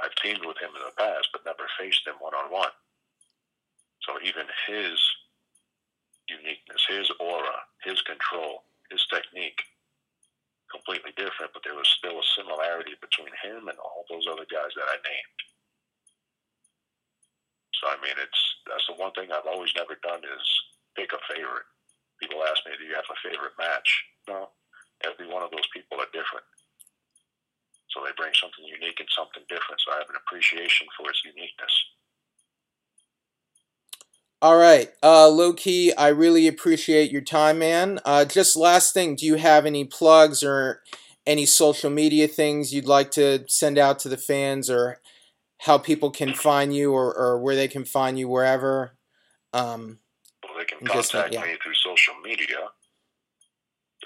I've 0.00 0.14
teamed 0.20 0.44
with 0.44 0.56
him 0.60 0.72
in 0.76 0.84
the 0.84 0.96
past, 0.96 1.28
but 1.32 1.44
never 1.44 1.68
faced 1.78 2.06
him 2.06 2.16
one 2.20 2.34
on 2.34 2.50
one. 2.50 2.72
So 4.04 4.16
even 4.24 4.46
his 4.66 4.96
uniqueness, 6.32 6.82
his 6.88 7.10
aura, 7.20 7.58
his 7.84 8.00
control, 8.02 8.64
his 8.90 9.04
technique, 9.12 9.60
completely 10.72 11.12
different, 11.20 11.52
but 11.52 11.60
there 11.64 11.76
was 11.76 11.88
still 12.00 12.16
a 12.16 12.32
similarity 12.32 12.96
between 13.00 13.32
him 13.44 13.68
and 13.68 13.76
all 13.76 14.08
those 14.08 14.24
other 14.24 14.48
guys 14.48 14.72
that 14.72 14.88
I 14.88 14.96
named. 15.04 15.40
So 17.76 17.92
I 17.92 17.96
mean, 18.00 18.16
it's 18.16 18.42
that's 18.64 18.86
the 18.88 18.96
one 18.96 19.12
thing 19.12 19.28
I've 19.28 19.50
always 19.50 19.74
never 19.76 19.98
done 20.00 20.22
is 20.24 20.46
pick 20.96 21.12
a 21.12 21.20
favorite. 21.28 21.66
People 22.22 22.44
ask 22.46 22.64
me, 22.64 22.78
"Do 22.78 22.86
you 22.86 22.94
have 22.94 23.10
a 23.10 23.18
favorite 23.28 23.58
match?" 23.58 23.90
No, 24.28 24.54
every 25.04 25.26
one 25.26 25.42
of 25.42 25.50
those 25.50 25.66
people 25.74 26.00
are 26.00 26.10
different. 26.14 26.46
So 27.90 28.00
they 28.00 28.14
bring 28.16 28.32
something 28.34 28.64
unique 28.64 29.00
and 29.00 29.10
something 29.10 29.44
different. 29.50 29.82
So 29.82 29.92
I 29.92 29.98
have 29.98 30.08
an 30.08 30.16
appreciation 30.16 30.86
for 30.96 31.10
its 31.10 31.24
uniqueness. 31.24 31.74
All 34.42 34.56
right, 34.56 34.90
uh, 35.04 35.28
Low 35.28 35.52
Ki. 35.52 35.92
I 35.94 36.08
really 36.08 36.48
appreciate 36.48 37.12
your 37.12 37.20
time, 37.20 37.60
man. 37.60 38.00
Uh, 38.04 38.24
just 38.24 38.56
last 38.56 38.92
thing, 38.92 39.14
do 39.14 39.24
you 39.24 39.36
have 39.36 39.64
any 39.64 39.84
plugs 39.84 40.42
or 40.42 40.82
any 41.24 41.46
social 41.46 41.90
media 41.90 42.26
things 42.26 42.74
you'd 42.74 42.84
like 42.84 43.12
to 43.12 43.44
send 43.46 43.78
out 43.78 44.00
to 44.00 44.08
the 44.08 44.16
fans, 44.16 44.68
or 44.68 44.98
how 45.58 45.78
people 45.78 46.10
can 46.10 46.34
find 46.34 46.74
you, 46.74 46.92
or, 46.92 47.14
or 47.14 47.38
where 47.38 47.54
they 47.54 47.68
can 47.68 47.84
find 47.84 48.18
you 48.18 48.26
wherever? 48.26 48.96
Um, 49.52 50.00
well, 50.42 50.58
they 50.58 50.64
can 50.64 50.84
contact 50.84 51.12
just, 51.12 51.32
yeah. 51.32 51.42
me 51.42 51.56
through 51.62 51.74
social 51.74 52.14
media 52.24 52.58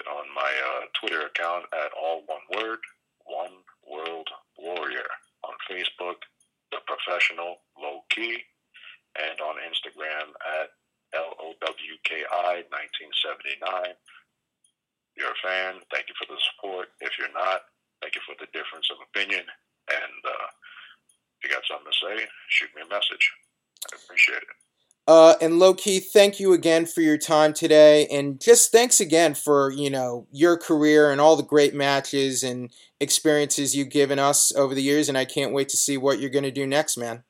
on 0.07 0.25
my 0.35 0.53
uh, 0.69 0.85
Twitter 0.99 1.25
account 1.25 1.65
at 1.73 1.89
all 1.99 2.21
one 2.27 2.63
word, 2.63 2.77
one 3.25 3.53
World 3.89 4.27
Warrior 4.59 5.07
on 5.43 5.53
Facebook, 5.67 6.17
The 6.71 6.77
Professional 6.85 7.55
Low 7.81 8.01
Ki, 8.11 8.43
and 9.17 9.41
on 9.41 9.57
Instagram 9.65 10.33
at 10.61 10.69
LOWKI 11.13 12.23
1979. 12.69 13.97
You're 15.17 15.33
a 15.33 15.41
fan. 15.41 15.81
Thank 15.89 16.09
you 16.09 16.15
for 16.17 16.29
the 16.29 16.37
support. 16.53 16.93
If 17.01 17.17
you're 17.17 17.33
not, 17.33 17.65
thank 18.01 18.13
you 18.15 18.21
for 18.21 18.35
the 18.39 18.45
difference 18.53 18.87
of 18.93 19.01
opinion. 19.01 19.45
And 19.89 20.21
uh, 20.25 20.47
if 21.39 21.49
you 21.49 21.49
got 21.49 21.65
something 21.65 21.89
to 21.89 21.97
say, 21.97 22.27
shoot 22.49 22.69
me 22.75 22.83
a 22.85 22.89
message. 22.89 23.25
I 23.91 23.97
appreciate 23.97 24.45
it. 24.45 24.57
Uh, 25.07 25.35
and 25.39 25.57
Low 25.57 25.73
Ki, 25.73 26.01
thank 26.01 26.37
you 26.37 26.51
again 26.51 26.85
for 26.85 26.99
your 26.99 27.17
time 27.17 27.53
today, 27.53 28.07
and 28.07 28.41
just 28.41 28.73
thanks 28.73 28.99
again 28.99 29.35
for 29.35 29.71
you 29.71 29.89
know 29.89 30.27
your 30.31 30.57
career 30.57 31.11
and 31.11 31.21
all 31.21 31.37
the 31.37 31.43
great 31.43 31.73
matches 31.73 32.43
and 32.43 32.73
experiences 32.99 33.73
you've 33.73 33.89
given 33.89 34.19
us 34.19 34.53
over 34.53 34.75
the 34.75 34.83
years. 34.83 35.07
And 35.07 35.17
I 35.17 35.23
can't 35.23 35.53
wait 35.53 35.69
to 35.69 35.77
see 35.77 35.97
what 35.97 36.19
you're 36.19 36.29
going 36.29 36.43
to 36.43 36.51
do 36.51 36.67
next, 36.67 36.97
man. 36.97 37.23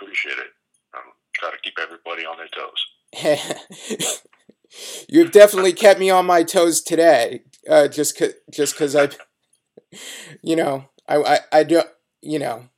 Appreciate 0.00 0.38
it. 0.38 0.50
I'm 0.94 1.12
trying 1.34 1.52
to 1.52 1.58
keep 1.58 1.74
everybody 1.80 2.24
on 2.24 2.36
their 2.36 2.48
toes. 2.48 4.16
You've 5.08 5.30
definitely 5.30 5.72
kept 5.72 6.00
me 6.00 6.10
on 6.10 6.26
my 6.26 6.42
toes 6.42 6.80
today, 6.80 7.42
uh, 7.68 7.88
just 7.88 8.18
cause, 8.18 8.34
just 8.50 8.74
because 8.74 8.96
I, 8.96 9.08
you 10.42 10.56
know, 10.56 10.86
I, 11.08 11.16
I, 11.16 11.38
I 11.52 11.62
do, 11.64 11.82
you 12.22 12.38
know, 12.38 12.68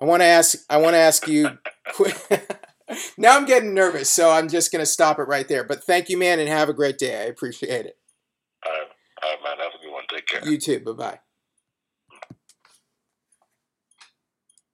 I 0.00 0.04
want 0.04 0.20
to 0.20 0.26
ask, 0.26 0.58
I 0.68 0.76
want 0.76 0.94
to 0.94 0.98
ask 0.98 1.26
you 1.26 1.58
now 3.18 3.36
I'm 3.36 3.46
getting 3.46 3.74
nervous, 3.74 4.10
so 4.10 4.30
I'm 4.30 4.48
just 4.48 4.70
going 4.72 4.82
to 4.82 4.86
stop 4.86 5.18
it 5.18 5.22
right 5.22 5.48
there. 5.48 5.64
But 5.64 5.84
thank 5.84 6.08
you, 6.08 6.18
man, 6.18 6.38
and 6.38 6.48
have 6.48 6.68
a 6.68 6.74
great 6.74 6.98
day. 6.98 7.20
I 7.20 7.24
appreciate 7.24 7.86
it. 7.86 7.96
All 8.66 8.72
right, 8.72 8.88
All 9.22 9.30
right 9.30 9.38
man. 9.44 9.58
Have 9.64 9.80
a 9.80 9.84
good 9.84 9.92
one. 9.92 10.04
Take 10.10 10.26
care. 10.26 10.48
You 10.48 10.58
too. 10.58 10.80
Bye 10.80 10.92
bye. 10.92 11.18